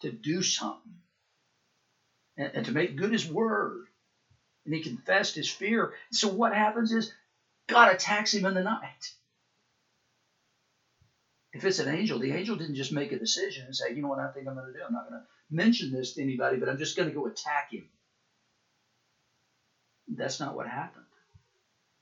to 0.00 0.12
do 0.12 0.42
something 0.42 0.92
and, 2.36 2.50
and 2.54 2.66
to 2.66 2.72
make 2.72 2.96
good 2.96 3.12
his 3.12 3.30
word. 3.30 3.86
And 4.64 4.74
he 4.74 4.82
confessed 4.82 5.34
his 5.34 5.50
fear. 5.50 5.92
So 6.10 6.28
what 6.28 6.54
happens 6.54 6.92
is 6.92 7.12
God 7.66 7.92
attacks 7.92 8.34
him 8.34 8.44
in 8.44 8.54
the 8.54 8.62
night. 8.62 9.12
If 11.52 11.64
it's 11.64 11.80
an 11.80 11.94
angel, 11.94 12.18
the 12.18 12.32
angel 12.32 12.56
didn't 12.56 12.76
just 12.76 12.92
make 12.92 13.12
a 13.12 13.18
decision 13.18 13.66
and 13.66 13.76
say, 13.76 13.94
you 13.94 14.02
know 14.02 14.08
what 14.08 14.18
I 14.18 14.28
think 14.28 14.46
I'm 14.46 14.54
going 14.54 14.66
to 14.66 14.72
do? 14.72 14.84
I'm 14.86 14.92
not 14.92 15.08
going 15.08 15.20
to 15.20 15.26
mention 15.54 15.92
this 15.92 16.14
to 16.14 16.22
anybody, 16.22 16.56
but 16.56 16.68
I'm 16.68 16.78
just 16.78 16.96
going 16.96 17.08
to 17.08 17.14
go 17.14 17.26
attack 17.26 17.72
him. 17.72 17.88
That's 20.08 20.40
not 20.40 20.54
what 20.54 20.66
happened. 20.66 21.06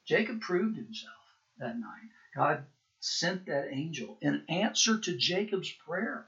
Jacob 0.06 0.40
proved 0.40 0.76
himself 0.76 1.12
that 1.58 1.78
night. 1.78 2.08
God 2.34 2.64
sent 3.00 3.46
that 3.46 3.68
angel 3.70 4.16
in 4.20 4.42
answer 4.48 4.98
to 4.98 5.12
Jacob's 5.16 5.72
prayer. 5.86 6.24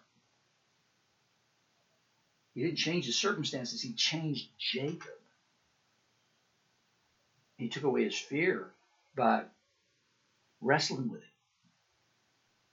He 2.54 2.62
didn't 2.62 2.78
change 2.78 3.06
his 3.06 3.16
circumstances, 3.16 3.80
he 3.80 3.92
changed 3.92 4.46
Jacob. 4.58 5.18
He 7.56 7.68
took 7.68 7.84
away 7.84 8.04
his 8.04 8.16
fear 8.16 8.70
by 9.14 9.44
wrestling 10.60 11.08
with 11.08 11.20
it 11.20 11.26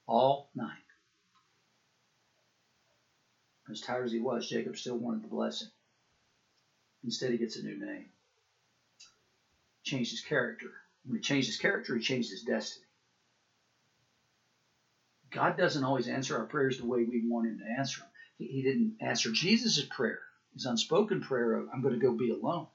all 0.07 0.47
night. 0.55 0.75
As 3.69 3.79
tired 3.79 4.05
as 4.05 4.12
he 4.12 4.19
was, 4.19 4.47
Jacob 4.47 4.75
still 4.77 4.97
wanted 4.97 5.21
the 5.21 5.27
blessing. 5.27 5.69
Instead, 7.03 7.31
he 7.31 7.38
gets 7.38 7.55
a 7.55 7.62
new 7.62 7.77
name. 7.77 8.09
Changed 9.89 10.12
his 10.12 10.21
character. 10.21 10.71
When 11.04 11.15
he 11.15 11.21
changed 11.21 11.47
his 11.47 11.58
character, 11.58 11.95
he 11.95 12.02
changed 12.04 12.30
his 12.30 12.43
destiny. 12.43 12.86
God 15.32 15.58
doesn't 15.58 15.84
always 15.84 16.08
answer 16.08 16.38
our 16.38 16.45
prayers 16.45 16.78
the 16.78 16.86
way 16.86 17.04
we 17.04 17.23
want 17.28 17.47
him 17.47 17.58
to 17.58 17.80
answer 17.80 18.02
them. 18.02 18.10
He, 18.38 18.45
he 18.45 18.62
didn't 18.62 18.93
answer 19.02 19.32
Jesus' 19.32 19.84
prayer, 19.89 20.19
his 20.54 20.65
unspoken 20.67 21.21
prayer 21.21 21.54
of, 21.56 21.69
I'm 21.73 21.82
going 21.82 21.95
to 21.95 22.06
go 22.06 22.12
be 22.12 22.30
alone, 22.30 22.67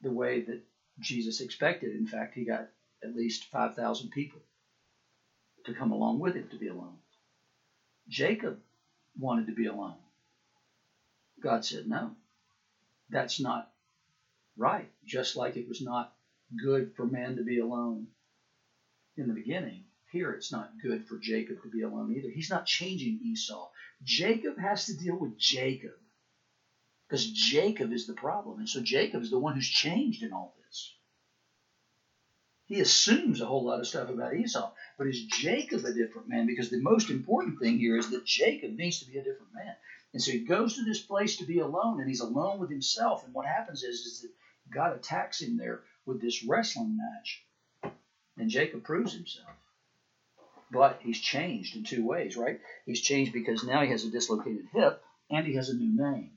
the 0.00 0.10
way 0.10 0.40
that 0.40 0.60
Jesus 0.98 1.40
expected. 1.40 1.94
In 1.94 2.06
fact, 2.06 2.34
he 2.34 2.44
got 2.44 2.66
at 3.04 3.14
least 3.14 3.46
5,000 3.52 4.10
people 4.10 4.40
to 5.66 5.72
come 5.72 5.92
along 5.92 6.18
with 6.18 6.34
him 6.34 6.48
to 6.50 6.58
be 6.58 6.66
alone. 6.66 6.98
Jacob 8.08 8.58
wanted 9.16 9.46
to 9.46 9.52
be 9.52 9.66
alone. 9.66 9.98
God 11.40 11.64
said, 11.64 11.86
No, 11.86 12.16
that's 13.08 13.38
not 13.40 13.68
right. 14.58 14.90
Just 15.06 15.36
like 15.36 15.56
it 15.56 15.68
was 15.68 15.80
not 15.80 16.12
good 16.62 16.92
for 16.96 17.06
man 17.06 17.36
to 17.36 17.44
be 17.44 17.60
alone 17.60 18.08
in 19.16 19.28
the 19.28 19.34
beginning, 19.34 19.84
here 20.12 20.32
it's 20.32 20.52
not 20.52 20.72
good 20.82 21.06
for 21.06 21.18
Jacob 21.18 21.62
to 21.62 21.68
be 21.68 21.82
alone 21.82 22.14
either. 22.16 22.28
He's 22.30 22.50
not 22.50 22.66
changing 22.66 23.20
Esau. 23.24 23.68
Jacob 24.02 24.58
has 24.58 24.86
to 24.86 24.96
deal 24.96 25.18
with 25.18 25.38
Jacob 25.38 25.94
because 27.06 27.30
Jacob 27.30 27.92
is 27.92 28.06
the 28.06 28.14
problem. 28.14 28.58
And 28.58 28.68
so 28.68 28.80
Jacob 28.80 29.22
is 29.22 29.30
the 29.30 29.38
one 29.38 29.54
who's 29.54 29.68
changed 29.68 30.22
in 30.22 30.32
all 30.32 30.54
this. 30.64 30.94
He 32.66 32.80
assumes 32.80 33.40
a 33.40 33.46
whole 33.46 33.64
lot 33.64 33.80
of 33.80 33.86
stuff 33.86 34.10
about 34.10 34.34
Esau, 34.34 34.70
but 34.98 35.06
is 35.06 35.24
Jacob 35.24 35.84
a 35.84 35.94
different 35.94 36.28
man? 36.28 36.46
Because 36.46 36.68
the 36.68 36.82
most 36.82 37.08
important 37.08 37.58
thing 37.58 37.78
here 37.78 37.96
is 37.96 38.10
that 38.10 38.26
Jacob 38.26 38.72
needs 38.72 39.00
to 39.00 39.10
be 39.10 39.16
a 39.16 39.24
different 39.24 39.54
man. 39.54 39.74
And 40.12 40.22
so 40.22 40.32
he 40.32 40.40
goes 40.40 40.76
to 40.76 40.84
this 40.84 41.00
place 41.00 41.38
to 41.38 41.46
be 41.46 41.60
alone, 41.60 42.00
and 42.00 42.08
he's 42.08 42.20
alone 42.20 42.58
with 42.58 42.70
himself. 42.70 43.24
And 43.24 43.32
what 43.32 43.46
happens 43.46 43.82
is, 43.82 44.00
is 44.00 44.20
that 44.22 44.30
God 44.72 44.92
attacks 44.92 45.40
him 45.40 45.56
there 45.56 45.82
with 46.06 46.20
this 46.20 46.44
wrestling 46.44 46.96
match. 46.96 47.44
And 48.36 48.48
Jacob 48.48 48.84
proves 48.84 49.12
himself. 49.12 49.48
But 50.70 51.00
he's 51.02 51.18
changed 51.18 51.76
in 51.76 51.84
two 51.84 52.04
ways, 52.04 52.36
right? 52.36 52.60
He's 52.84 53.00
changed 53.00 53.32
because 53.32 53.64
now 53.64 53.82
he 53.82 53.90
has 53.90 54.04
a 54.04 54.10
dislocated 54.10 54.66
hip 54.72 55.02
and 55.30 55.46
he 55.46 55.54
has 55.54 55.68
a 55.70 55.74
new 55.74 55.96
name. 55.96 56.32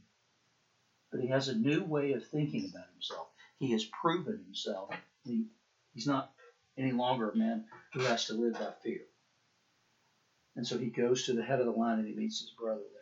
But 1.12 1.20
he 1.20 1.28
has 1.28 1.50
a 1.50 1.56
new 1.56 1.84
way 1.84 2.14
of 2.14 2.26
thinking 2.26 2.70
about 2.70 2.90
himself. 2.94 3.28
He 3.60 3.72
has 3.72 3.84
proven 3.84 4.42
himself. 4.46 4.96
He, 5.24 5.46
he's 5.94 6.08
not 6.08 6.32
any 6.78 6.92
longer 6.92 7.30
a 7.30 7.36
man 7.36 7.66
who 7.94 8.00
has 8.02 8.26
to 8.26 8.34
live 8.34 8.54
by 8.54 8.72
fear. 8.82 9.02
And 10.56 10.66
so 10.66 10.78
he 10.78 10.88
goes 10.88 11.26
to 11.26 11.34
the 11.34 11.44
head 11.44 11.60
of 11.60 11.66
the 11.66 11.72
line 11.72 12.00
and 12.00 12.08
he 12.08 12.14
meets 12.14 12.40
his 12.40 12.52
brother 12.52 12.80
there. 12.80 13.02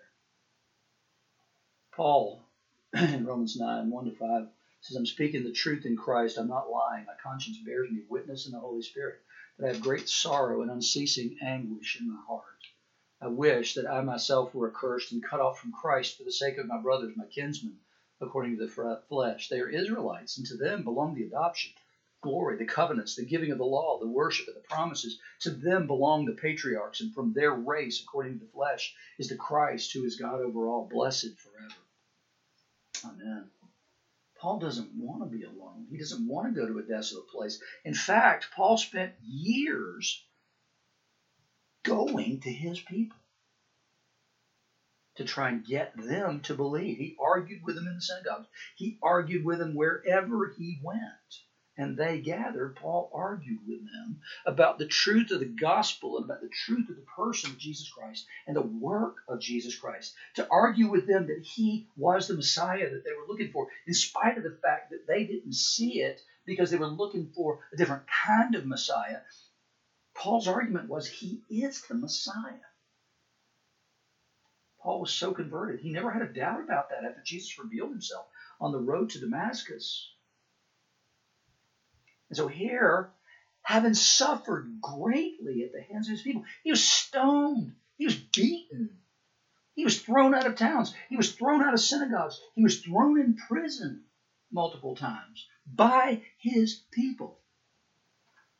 Paul, 1.95 2.41
in 2.93 3.25
Romans 3.25 3.55
9 3.55 3.89
1 3.89 4.05
to 4.05 4.11
5, 4.11 4.47
says, 4.81 4.95
I'm 4.97 5.05
speaking 5.05 5.43
the 5.43 5.51
truth 5.51 5.85
in 5.85 5.97
Christ. 5.97 6.37
I'm 6.37 6.47
not 6.47 6.69
lying. 6.69 7.05
My 7.05 7.13
conscience 7.21 7.57
bears 7.57 7.89
me 7.89 8.01
witness 8.07 8.45
in 8.45 8.51
the 8.51 8.59
Holy 8.59 8.81
Spirit 8.81 9.19
that 9.57 9.65
I 9.65 9.73
have 9.73 9.81
great 9.81 10.07
sorrow 10.07 10.61
and 10.61 10.71
unceasing 10.71 11.37
anguish 11.41 11.99
in 11.99 12.09
my 12.09 12.21
heart. 12.27 12.43
I 13.21 13.27
wish 13.27 13.73
that 13.73 13.87
I 13.87 14.01
myself 14.01 14.55
were 14.55 14.69
accursed 14.69 15.11
and 15.11 15.23
cut 15.23 15.41
off 15.41 15.59
from 15.59 15.73
Christ 15.73 16.17
for 16.17 16.23
the 16.23 16.31
sake 16.31 16.57
of 16.57 16.67
my 16.67 16.79
brothers, 16.79 17.17
my 17.17 17.25
kinsmen, 17.25 17.77
according 18.21 18.57
to 18.57 18.65
the 18.65 19.01
flesh. 19.09 19.49
They 19.49 19.59
are 19.59 19.67
Israelites, 19.67 20.37
and 20.37 20.47
to 20.47 20.55
them 20.55 20.83
belong 20.83 21.15
the 21.15 21.25
adoption 21.25 21.73
glory, 22.21 22.57
the 22.57 22.65
covenants, 22.65 23.15
the 23.15 23.25
giving 23.25 23.51
of 23.51 23.57
the 23.57 23.65
law, 23.65 23.97
the 23.99 24.07
worship, 24.07 24.47
and 24.47 24.55
the 24.55 24.67
promises. 24.67 25.19
To 25.41 25.51
them 25.51 25.87
belong 25.87 26.25
the 26.25 26.33
patriarchs, 26.33 27.01
and 27.01 27.13
from 27.13 27.33
their 27.33 27.53
race, 27.53 28.01
according 28.01 28.39
to 28.39 28.45
the 28.45 28.51
flesh, 28.51 28.93
is 29.17 29.29
the 29.29 29.35
Christ 29.35 29.93
who 29.93 30.03
is 30.03 30.17
God 30.17 30.41
over 30.41 30.67
all, 30.67 30.87
blessed 30.91 31.37
forever. 31.37 31.73
Amen. 33.05 33.49
Paul 34.39 34.57
doesn't 34.57 34.89
want 34.93 35.21
to 35.21 35.25
be 35.37 35.43
alone. 35.43 35.85
He 35.89 35.97
doesn't 35.97 36.27
want 36.27 36.47
to 36.47 36.59
go 36.59 36.65
to 36.65 36.77
a 36.79 36.83
desolate 36.83 37.27
place. 37.27 37.57
In 37.83 37.93
fact, 37.93 38.47
Paul 38.55 38.77
spent 38.77 39.11
years 39.21 40.23
going 41.83 42.39
to 42.39 42.51
his 42.51 42.79
people 42.79 43.17
to 45.15 45.23
try 45.25 45.49
and 45.49 45.63
get 45.63 45.91
them 45.95 46.39
to 46.41 46.53
believe. 46.53 46.97
He 46.97 47.15
argued 47.19 47.59
with 47.63 47.75
them 47.75 47.87
in 47.87 47.95
the 47.95 48.01
synagogues. 48.01 48.47
He 48.75 48.97
argued 49.01 49.43
with 49.43 49.59
them 49.59 49.75
wherever 49.75 50.47
he 50.57 50.79
went 50.81 51.01
and 51.79 51.95
they 51.95 52.19
gathered, 52.19 52.75
Paul 52.75 53.09
argued 53.13 53.61
with 53.65 53.79
them 53.79 54.19
about 54.45 54.77
the 54.77 54.85
truth 54.85 55.31
of 55.31 55.39
the 55.39 55.45
gospel 55.45 56.17
and 56.17 56.25
about 56.25 56.41
the 56.41 56.49
truth 56.49 56.89
of 56.89 56.97
the 56.97 57.05
person 57.15 57.51
of 57.51 57.57
Jesus 57.57 57.89
Christ 57.89 58.27
and 58.45 58.53
the 58.53 58.61
work 58.61 59.15
of 59.29 59.39
Jesus 59.39 59.77
Christ. 59.77 60.13
To 60.35 60.47
argue 60.51 60.89
with 60.89 61.07
them 61.07 61.27
that 61.27 61.41
he 61.41 61.87
was 61.95 62.27
the 62.27 62.33
Messiah 62.33 62.89
that 62.89 63.05
they 63.05 63.13
were 63.13 63.27
looking 63.29 63.53
for, 63.53 63.69
in 63.87 63.93
spite 63.93 64.37
of 64.37 64.43
the 64.43 64.57
fact 64.61 64.89
that 64.89 65.07
they 65.07 65.23
didn't 65.23 65.55
see 65.55 66.01
it 66.01 66.19
because 66.45 66.69
they 66.69 66.77
were 66.77 66.87
looking 66.87 67.31
for 67.33 67.61
a 67.71 67.77
different 67.77 68.03
kind 68.07 68.55
of 68.55 68.65
Messiah. 68.65 69.21
Paul's 70.13 70.49
argument 70.49 70.89
was 70.89 71.07
he 71.07 71.43
is 71.49 71.81
the 71.87 71.95
Messiah. 71.95 72.59
Paul 74.81 74.99
was 74.99 75.13
so 75.13 75.31
converted. 75.31 75.79
He 75.79 75.91
never 75.91 76.11
had 76.11 76.23
a 76.23 76.33
doubt 76.33 76.61
about 76.61 76.89
that 76.89 77.05
after 77.05 77.21
Jesus 77.23 77.57
revealed 77.57 77.91
himself 77.91 78.25
on 78.59 78.73
the 78.73 78.79
road 78.79 79.11
to 79.11 79.19
Damascus. 79.21 80.11
And 82.29 82.37
so 82.37 82.47
here, 82.47 83.11
having 83.61 83.93
suffered 83.93 84.79
greatly 84.81 85.63
at 85.63 85.71
the 85.71 85.81
hands 85.81 86.07
of 86.07 86.11
his 86.11 86.21
people, 86.21 86.45
he 86.63 86.71
was 86.71 86.83
stoned, 86.83 87.75
he 87.97 88.05
was 88.05 88.15
beaten, 88.15 88.99
he 89.73 89.83
was 89.83 90.01
thrown 90.01 90.35
out 90.35 90.45
of 90.45 90.55
towns, 90.55 90.93
he 91.09 91.17
was 91.17 91.33
thrown 91.33 91.61
out 91.61 91.73
of 91.73 91.79
synagogues, 91.79 92.39
he 92.55 92.63
was 92.63 92.81
thrown 92.81 93.19
in 93.19 93.35
prison 93.35 94.05
multiple 94.51 94.95
times 94.95 95.47
by 95.65 96.23
his 96.37 96.83
people. 96.91 97.41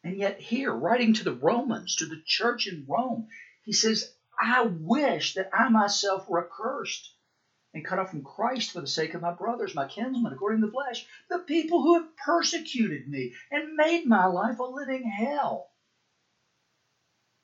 And 0.04 0.18
yet, 0.18 0.40
here, 0.40 0.72
writing 0.74 1.14
to 1.14 1.24
the 1.24 1.36
Romans, 1.36 1.98
to 1.98 2.06
the 2.06 2.22
church 2.26 2.68
in 2.68 2.86
Rome, 2.88 3.28
he 3.64 3.74
says, 3.74 4.16
I 4.42 4.62
wish 4.62 5.34
that 5.34 5.50
I 5.54 5.70
myself 5.70 6.28
were 6.30 6.46
accursed 6.46 7.14
and 7.74 7.86
cut 7.86 8.00
off 8.00 8.12
from 8.12 8.24
Christ 8.24 8.72
for 8.72 8.82
the 8.82 8.88
sake 8.88 9.14
of 9.14 9.22
my 9.22 9.32
brothers, 9.32 9.76
my 9.76 9.86
kinsmen, 9.86 10.34
according 10.34 10.62
to 10.62 10.68
the 10.68 10.72
flesh, 10.72 11.06
the 11.30 11.40
people 11.40 11.82
who 11.82 11.96
have 11.96 12.18
persecuted 12.18 13.08
me 13.08 13.34
and 13.52 13.76
made 13.76 14.06
my 14.06 14.26
life 14.26 14.60
a 14.60 14.64
living 14.64 15.04
hell. 15.04 15.70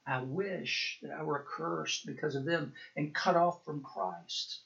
I 0.08 0.22
wish 0.22 1.00
that 1.02 1.12
I 1.12 1.24
were 1.24 1.42
accursed 1.42 2.06
because 2.06 2.36
of 2.36 2.46
them 2.46 2.74
and 2.96 3.14
cut 3.14 3.36
off 3.36 3.64
from 3.66 3.82
Christ. 3.82 4.60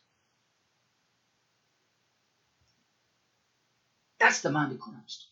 That's 4.20 4.42
the 4.42 4.52
mind 4.52 4.74
of 4.74 4.80
Christ. 4.80 5.28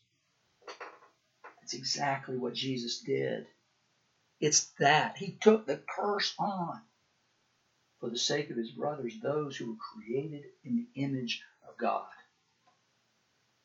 That's 1.59 1.73
exactly 1.73 2.37
what 2.37 2.53
Jesus 2.53 2.99
did. 2.99 3.45
It's 4.39 4.71
that. 4.79 5.17
He 5.17 5.37
took 5.41 5.65
the 5.65 5.81
curse 5.89 6.33
on 6.39 6.81
for 7.99 8.09
the 8.09 8.17
sake 8.17 8.49
of 8.49 8.57
his 8.57 8.71
brothers, 8.71 9.19
those 9.21 9.55
who 9.55 9.71
were 9.71 9.77
created 9.77 10.43
in 10.63 10.75
the 10.75 11.01
image 11.01 11.41
of 11.67 11.77
God, 11.77 12.05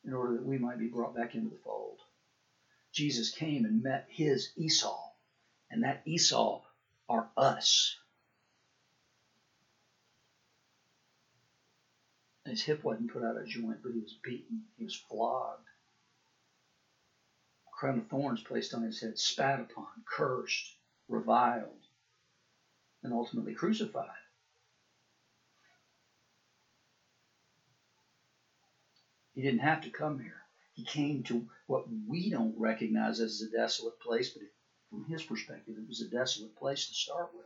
in 0.04 0.14
order 0.14 0.34
that 0.34 0.44
we 0.44 0.58
might 0.58 0.78
be 0.78 0.88
brought 0.88 1.14
back 1.14 1.34
into 1.34 1.50
the 1.50 1.60
fold. 1.64 1.98
Jesus 2.92 3.30
came 3.30 3.64
and 3.64 3.82
met 3.82 4.06
his 4.08 4.52
Esau, 4.56 5.10
and 5.70 5.82
that 5.82 6.02
Esau 6.04 6.62
are 7.08 7.28
us. 7.36 7.96
His 12.44 12.62
hip 12.62 12.84
wasn't 12.84 13.12
put 13.12 13.22
out 13.22 13.36
of 13.36 13.46
joint, 13.46 13.78
but 13.82 13.92
he 13.92 14.00
was 14.00 14.14
beaten. 14.22 14.62
He 14.76 14.84
was 14.84 14.94
flogged. 14.94 15.66
Crown 17.72 17.98
of 17.98 18.06
thorns 18.06 18.42
placed 18.42 18.74
on 18.74 18.82
his 18.82 19.00
head, 19.00 19.18
spat 19.18 19.60
upon, 19.60 19.86
cursed, 20.04 20.76
reviled, 21.08 21.80
and 23.02 23.12
ultimately 23.12 23.54
crucified. 23.54 24.21
He 29.42 29.48
didn't 29.48 29.62
have 29.62 29.80
to 29.80 29.90
come 29.90 30.20
here. 30.20 30.40
He 30.72 30.84
came 30.84 31.24
to 31.24 31.44
what 31.66 31.86
we 32.06 32.30
don't 32.30 32.56
recognize 32.56 33.18
as 33.18 33.42
a 33.42 33.50
desolate 33.50 33.98
place, 33.98 34.28
but 34.28 34.44
from 34.88 35.04
his 35.06 35.24
perspective, 35.24 35.74
it 35.76 35.88
was 35.88 36.00
a 36.00 36.06
desolate 36.06 36.54
place 36.54 36.86
to 36.86 36.94
start 36.94 37.34
with. 37.34 37.44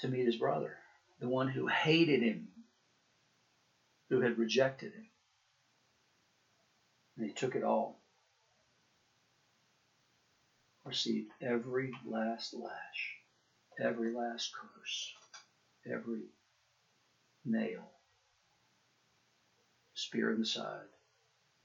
To 0.00 0.08
meet 0.08 0.26
his 0.26 0.34
brother, 0.34 0.78
the 1.20 1.28
one 1.28 1.46
who 1.46 1.68
hated 1.68 2.22
him, 2.22 2.48
who 4.08 4.20
had 4.20 4.36
rejected 4.36 4.92
him. 4.92 5.06
And 7.16 7.26
he 7.26 7.32
took 7.32 7.54
it 7.54 7.62
all. 7.62 8.00
Received 10.84 11.30
every 11.40 11.92
last 12.04 12.52
lash, 12.52 13.18
every 13.78 14.12
last 14.12 14.50
curse, 14.52 15.14
every 15.88 16.22
nail 17.44 17.92
spear 19.96 20.30
in 20.30 20.38
the 20.40 20.46
side, 20.46 20.86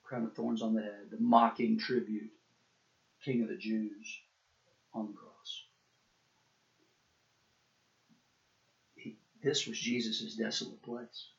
crown 0.03 0.25
of 0.25 0.33
thorns 0.33 0.61
on 0.63 0.73
the 0.73 0.81
head, 0.81 1.07
the 1.11 1.17
mocking 1.19 1.77
tribute, 1.77 2.31
King 3.23 3.41
of 3.43 3.49
the 3.49 3.55
Jews 3.57 4.19
on 4.93 5.07
the 5.07 5.13
cross. 5.13 5.63
He, 8.95 9.15
this 9.43 9.67
was 9.67 9.77
Jesus' 9.77 10.35
desolate 10.35 10.81
place. 10.83 11.29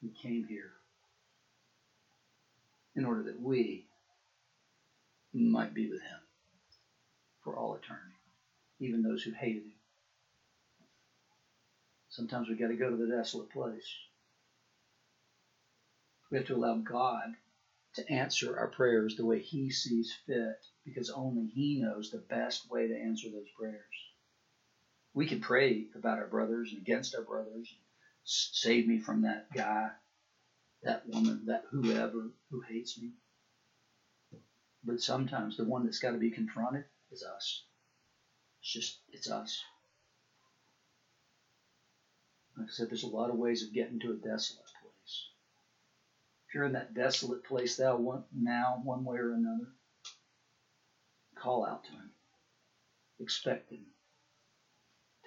He 0.00 0.10
came 0.10 0.44
here 0.44 0.72
in 2.96 3.04
order 3.06 3.22
that 3.24 3.40
we 3.40 3.86
might 5.34 5.74
be 5.74 5.88
with 5.88 6.02
him 6.02 6.20
for 7.44 7.56
all 7.56 7.74
eternity, 7.74 8.16
even 8.80 9.02
those 9.02 9.22
who 9.22 9.32
hated 9.32 9.64
him. 9.64 9.81
Sometimes 12.12 12.46
we've 12.46 12.58
got 12.58 12.68
to 12.68 12.76
go 12.76 12.90
to 12.90 12.96
the 12.96 13.16
desolate 13.16 13.48
place. 13.48 13.88
We 16.30 16.36
have 16.36 16.46
to 16.48 16.56
allow 16.56 16.76
God 16.76 17.34
to 17.94 18.10
answer 18.10 18.58
our 18.58 18.68
prayers 18.68 19.16
the 19.16 19.24
way 19.24 19.40
He 19.40 19.70
sees 19.70 20.14
fit 20.26 20.60
because 20.84 21.08
only 21.08 21.46
He 21.46 21.80
knows 21.80 22.10
the 22.10 22.18
best 22.18 22.70
way 22.70 22.86
to 22.86 22.94
answer 22.94 23.30
those 23.30 23.48
prayers. 23.58 23.80
We 25.14 25.26
can 25.26 25.40
pray 25.40 25.86
about 25.94 26.18
our 26.18 26.26
brothers 26.26 26.72
and 26.72 26.82
against 26.82 27.14
our 27.14 27.22
brothers. 27.22 27.74
Save 28.24 28.86
me 28.86 28.98
from 28.98 29.22
that 29.22 29.50
guy, 29.54 29.88
that 30.82 31.08
woman, 31.08 31.46
that 31.46 31.64
whoever 31.70 32.30
who 32.50 32.60
hates 32.60 33.00
me. 33.00 33.12
But 34.84 35.00
sometimes 35.00 35.56
the 35.56 35.64
one 35.64 35.84
that's 35.84 35.98
got 35.98 36.12
to 36.12 36.18
be 36.18 36.30
confronted 36.30 36.84
is 37.10 37.22
us. 37.22 37.64
It's 38.60 38.72
just, 38.72 38.98
it's 39.08 39.30
us. 39.30 39.62
Like 42.62 42.70
I 42.70 42.74
said, 42.74 42.90
there's 42.90 43.02
a 43.02 43.08
lot 43.08 43.28
of 43.28 43.34
ways 43.34 43.64
of 43.64 43.72
getting 43.72 43.98
to 43.98 44.12
a 44.12 44.14
desolate 44.14 44.70
place. 44.80 45.26
If 46.46 46.54
you're 46.54 46.62
in 46.62 46.74
that 46.74 46.94
desolate 46.94 47.42
place 47.42 47.76
thou 47.76 47.96
want 47.96 48.26
now, 48.32 48.80
one 48.84 49.04
way 49.04 49.16
or 49.16 49.32
another, 49.32 49.66
call 51.34 51.66
out 51.66 51.82
to 51.82 51.90
him. 51.90 52.12
Expect 53.18 53.72
him 53.72 53.84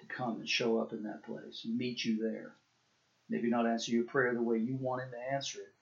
to 0.00 0.06
come 0.06 0.36
and 0.36 0.48
show 0.48 0.78
up 0.80 0.94
in 0.94 1.02
that 1.02 1.24
place 1.24 1.66
and 1.66 1.76
meet 1.76 2.02
you 2.02 2.16
there. 2.22 2.54
Maybe 3.28 3.50
not 3.50 3.66
answer 3.66 3.92
your 3.92 4.04
prayer 4.04 4.32
the 4.32 4.40
way 4.40 4.56
you 4.56 4.76
want 4.76 5.02
him 5.02 5.10
to 5.10 5.34
answer 5.34 5.58
it, 5.60 5.74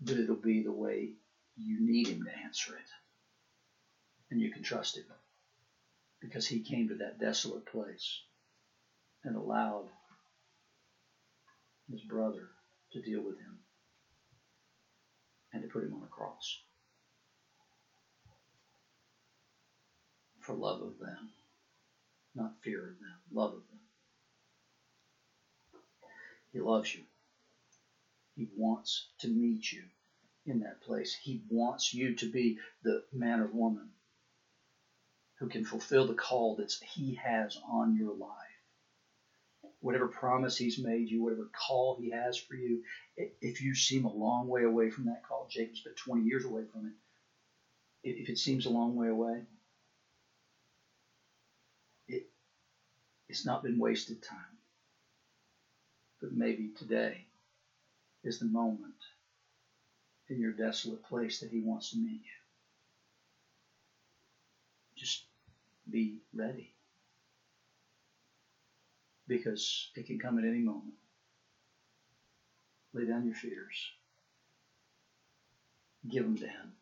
but 0.00 0.16
it'll 0.16 0.36
be 0.36 0.62
the 0.62 0.70
way 0.70 1.14
you 1.56 1.80
need 1.80 2.06
him 2.06 2.22
to 2.22 2.38
answer 2.44 2.76
it. 2.76 2.90
And 4.30 4.40
you 4.40 4.52
can 4.52 4.62
trust 4.62 4.96
him 4.96 5.06
because 6.20 6.46
he 6.46 6.60
came 6.60 6.86
to 6.86 6.94
that 6.98 7.18
desolate 7.18 7.66
place 7.66 8.20
and 9.24 9.34
allowed 9.34 9.88
his 11.90 12.02
brother 12.02 12.48
to 12.92 13.02
deal 13.02 13.22
with 13.22 13.38
him 13.38 13.58
and 15.52 15.62
to 15.62 15.68
put 15.68 15.84
him 15.84 15.94
on 15.94 16.02
a 16.02 16.06
cross 16.06 16.60
for 20.40 20.54
love 20.54 20.82
of 20.82 20.98
them, 20.98 21.30
not 22.34 22.52
fear 22.62 22.80
of 22.80 22.98
them, 23.00 23.16
love 23.32 23.54
of 23.54 23.62
them. 23.70 23.80
He 26.52 26.60
loves 26.60 26.94
you. 26.94 27.02
He 28.36 28.48
wants 28.56 29.06
to 29.20 29.28
meet 29.28 29.72
you 29.72 29.82
in 30.46 30.60
that 30.60 30.82
place. 30.82 31.14
He 31.14 31.42
wants 31.48 31.94
you 31.94 32.14
to 32.16 32.30
be 32.30 32.58
the 32.82 33.04
man 33.12 33.40
or 33.40 33.46
woman 33.46 33.90
who 35.38 35.48
can 35.48 35.64
fulfill 35.64 36.06
the 36.06 36.14
call 36.14 36.56
that 36.56 36.72
He 36.94 37.14
has 37.14 37.58
on 37.68 37.96
your 37.96 38.12
life 38.14 38.43
whatever 39.84 40.08
promise 40.08 40.56
he's 40.56 40.78
made 40.78 41.10
you, 41.10 41.22
whatever 41.22 41.48
call 41.68 41.94
he 41.98 42.10
has 42.10 42.36
for 42.38 42.56
you, 42.56 42.80
if 43.42 43.60
you 43.60 43.74
seem 43.74 44.06
a 44.06 44.10
long 44.10 44.48
way 44.48 44.64
away 44.64 44.90
from 44.90 45.06
that 45.06 45.22
call, 45.28 45.46
Jacob's 45.50 45.82
been 45.82 45.94
20 45.94 46.22
years 46.22 46.44
away 46.44 46.64
from 46.72 46.86
it, 46.86 46.94
if 48.18 48.28
it 48.30 48.38
seems 48.38 48.66
a 48.66 48.70
long 48.70 48.94
way 48.94 49.08
away, 49.08 49.44
it, 52.08 52.22
it's 53.28 53.46
not 53.46 53.62
been 53.62 53.78
wasted 53.78 54.22
time. 54.22 54.58
But 56.20 56.30
But 56.30 56.32
maybe 56.32 56.70
today 56.76 57.26
is 58.24 58.38
the 58.38 58.46
moment 58.46 58.94
in 60.30 60.40
your 60.40 60.52
desolate 60.52 61.02
place 61.04 61.38
that 61.40 61.50
He 61.50 61.60
wants 61.60 61.90
to 61.90 61.98
meet 61.98 62.20
you. 62.22 62.40
Just 64.96 65.22
be 65.90 66.20
ready. 66.34 66.73
Because 69.26 69.90
it 69.94 70.06
can 70.06 70.18
come 70.18 70.38
at 70.38 70.44
any 70.44 70.60
moment. 70.60 70.94
Lay 72.92 73.06
down 73.06 73.24
your 73.24 73.34
fears. 73.34 73.90
Give 76.08 76.24
them 76.24 76.36
to 76.36 76.46
Him. 76.46 76.72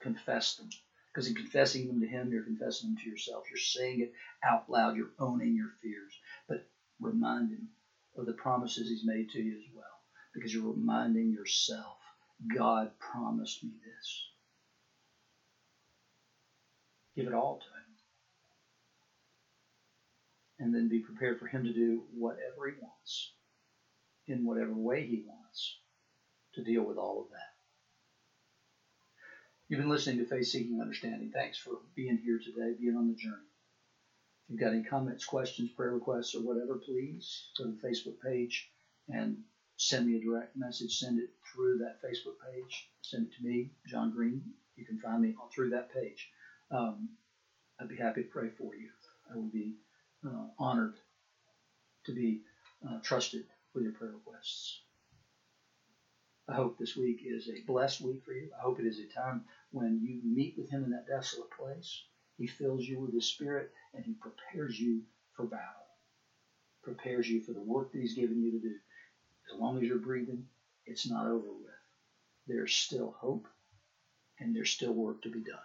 Confess 0.00 0.56
them. 0.56 0.68
Because 1.12 1.28
in 1.28 1.34
confessing 1.34 1.86
them 1.86 2.00
to 2.00 2.06
Him, 2.06 2.30
you're 2.32 2.42
confessing 2.42 2.90
them 2.90 2.96
to 3.02 3.10
yourself. 3.10 3.44
You're 3.50 3.58
saying 3.58 4.00
it 4.00 4.12
out 4.42 4.70
loud. 4.70 4.96
You're 4.96 5.10
owning 5.18 5.54
your 5.54 5.72
fears. 5.82 6.12
But 6.48 6.66
remind 7.00 7.50
Him 7.50 7.68
of 8.16 8.26
the 8.26 8.32
promises 8.32 8.88
He's 8.88 9.04
made 9.04 9.28
to 9.30 9.38
you 9.38 9.56
as 9.56 9.74
well. 9.74 9.84
Because 10.34 10.54
you're 10.54 10.72
reminding 10.72 11.32
yourself 11.32 11.98
God 12.56 12.90
promised 12.98 13.62
me 13.62 13.70
this. 13.84 14.28
Give 17.14 17.26
it 17.26 17.34
all 17.34 17.58
to 17.58 17.66
Him. 17.66 17.79
And 20.60 20.74
then 20.74 20.88
be 20.88 21.00
prepared 21.00 21.40
for 21.40 21.46
Him 21.46 21.64
to 21.64 21.72
do 21.72 22.04
whatever 22.14 22.68
He 22.68 22.74
wants, 22.80 23.32
in 24.28 24.44
whatever 24.44 24.74
way 24.74 25.06
He 25.06 25.24
wants, 25.26 25.78
to 26.54 26.62
deal 26.62 26.82
with 26.82 26.98
all 26.98 27.22
of 27.22 27.30
that. 27.30 27.50
You've 29.68 29.80
been 29.80 29.88
listening 29.88 30.18
to 30.18 30.26
Faith 30.26 30.46
Seeking 30.46 30.80
Understanding. 30.80 31.30
Thanks 31.32 31.56
for 31.56 31.78
being 31.94 32.18
here 32.18 32.38
today, 32.38 32.74
being 32.78 32.96
on 32.96 33.08
the 33.08 33.14
journey. 33.14 33.36
If 34.44 34.50
you've 34.50 34.60
got 34.60 34.74
any 34.74 34.82
comments, 34.82 35.24
questions, 35.24 35.70
prayer 35.70 35.94
requests, 35.94 36.34
or 36.34 36.40
whatever, 36.40 36.74
please 36.74 37.44
go 37.56 37.64
to 37.64 37.70
the 37.70 37.88
Facebook 37.88 38.20
page 38.20 38.68
and 39.08 39.38
send 39.76 40.06
me 40.06 40.16
a 40.16 40.20
direct 40.20 40.56
message. 40.56 40.98
Send 40.98 41.20
it 41.20 41.30
through 41.54 41.78
that 41.78 42.02
Facebook 42.02 42.36
page. 42.52 42.90
Send 43.00 43.28
it 43.28 43.32
to 43.36 43.48
me, 43.48 43.70
John 43.86 44.10
Green. 44.10 44.42
You 44.76 44.84
can 44.84 44.98
find 44.98 45.22
me 45.22 45.34
through 45.54 45.70
that 45.70 45.94
page. 45.94 46.28
Um, 46.70 47.08
I'd 47.80 47.88
be 47.88 47.96
happy 47.96 48.24
to 48.24 48.28
pray 48.28 48.50
for 48.58 48.74
you. 48.74 48.88
I 49.32 49.36
would 49.36 49.52
be 49.52 49.76
uh, 50.26 50.46
honored 50.58 50.94
to 52.04 52.12
be 52.12 52.40
uh, 52.88 52.98
trusted 53.02 53.44
with 53.74 53.84
your 53.84 53.92
prayer 53.92 54.12
requests. 54.12 54.80
I 56.48 56.54
hope 56.54 56.78
this 56.78 56.96
week 56.96 57.20
is 57.24 57.48
a 57.48 57.62
blessed 57.66 58.00
week 58.00 58.24
for 58.24 58.32
you. 58.32 58.50
I 58.58 58.62
hope 58.62 58.80
it 58.80 58.86
is 58.86 58.98
a 58.98 59.06
time 59.06 59.44
when 59.70 60.00
you 60.02 60.20
meet 60.24 60.54
with 60.58 60.68
Him 60.68 60.84
in 60.84 60.90
that 60.90 61.06
desolate 61.06 61.50
place. 61.50 62.02
He 62.36 62.46
fills 62.46 62.84
you 62.84 62.98
with 62.98 63.14
His 63.14 63.26
Spirit 63.26 63.70
and 63.94 64.04
He 64.04 64.14
prepares 64.14 64.78
you 64.78 65.02
for 65.36 65.44
battle, 65.44 65.86
prepares 66.82 67.28
you 67.28 67.40
for 67.40 67.52
the 67.52 67.60
work 67.60 67.92
that 67.92 68.00
He's 68.00 68.14
given 68.14 68.42
you 68.42 68.50
to 68.52 68.58
do. 68.58 68.74
As 69.52 69.60
long 69.60 69.76
as 69.76 69.84
you're 69.84 69.98
breathing, 69.98 70.44
it's 70.86 71.08
not 71.08 71.26
over 71.26 71.52
with. 71.52 71.70
There's 72.46 72.74
still 72.74 73.14
hope 73.18 73.46
and 74.40 74.56
there's 74.56 74.70
still 74.70 74.92
work 74.92 75.22
to 75.22 75.30
be 75.30 75.40
done. 75.40 75.58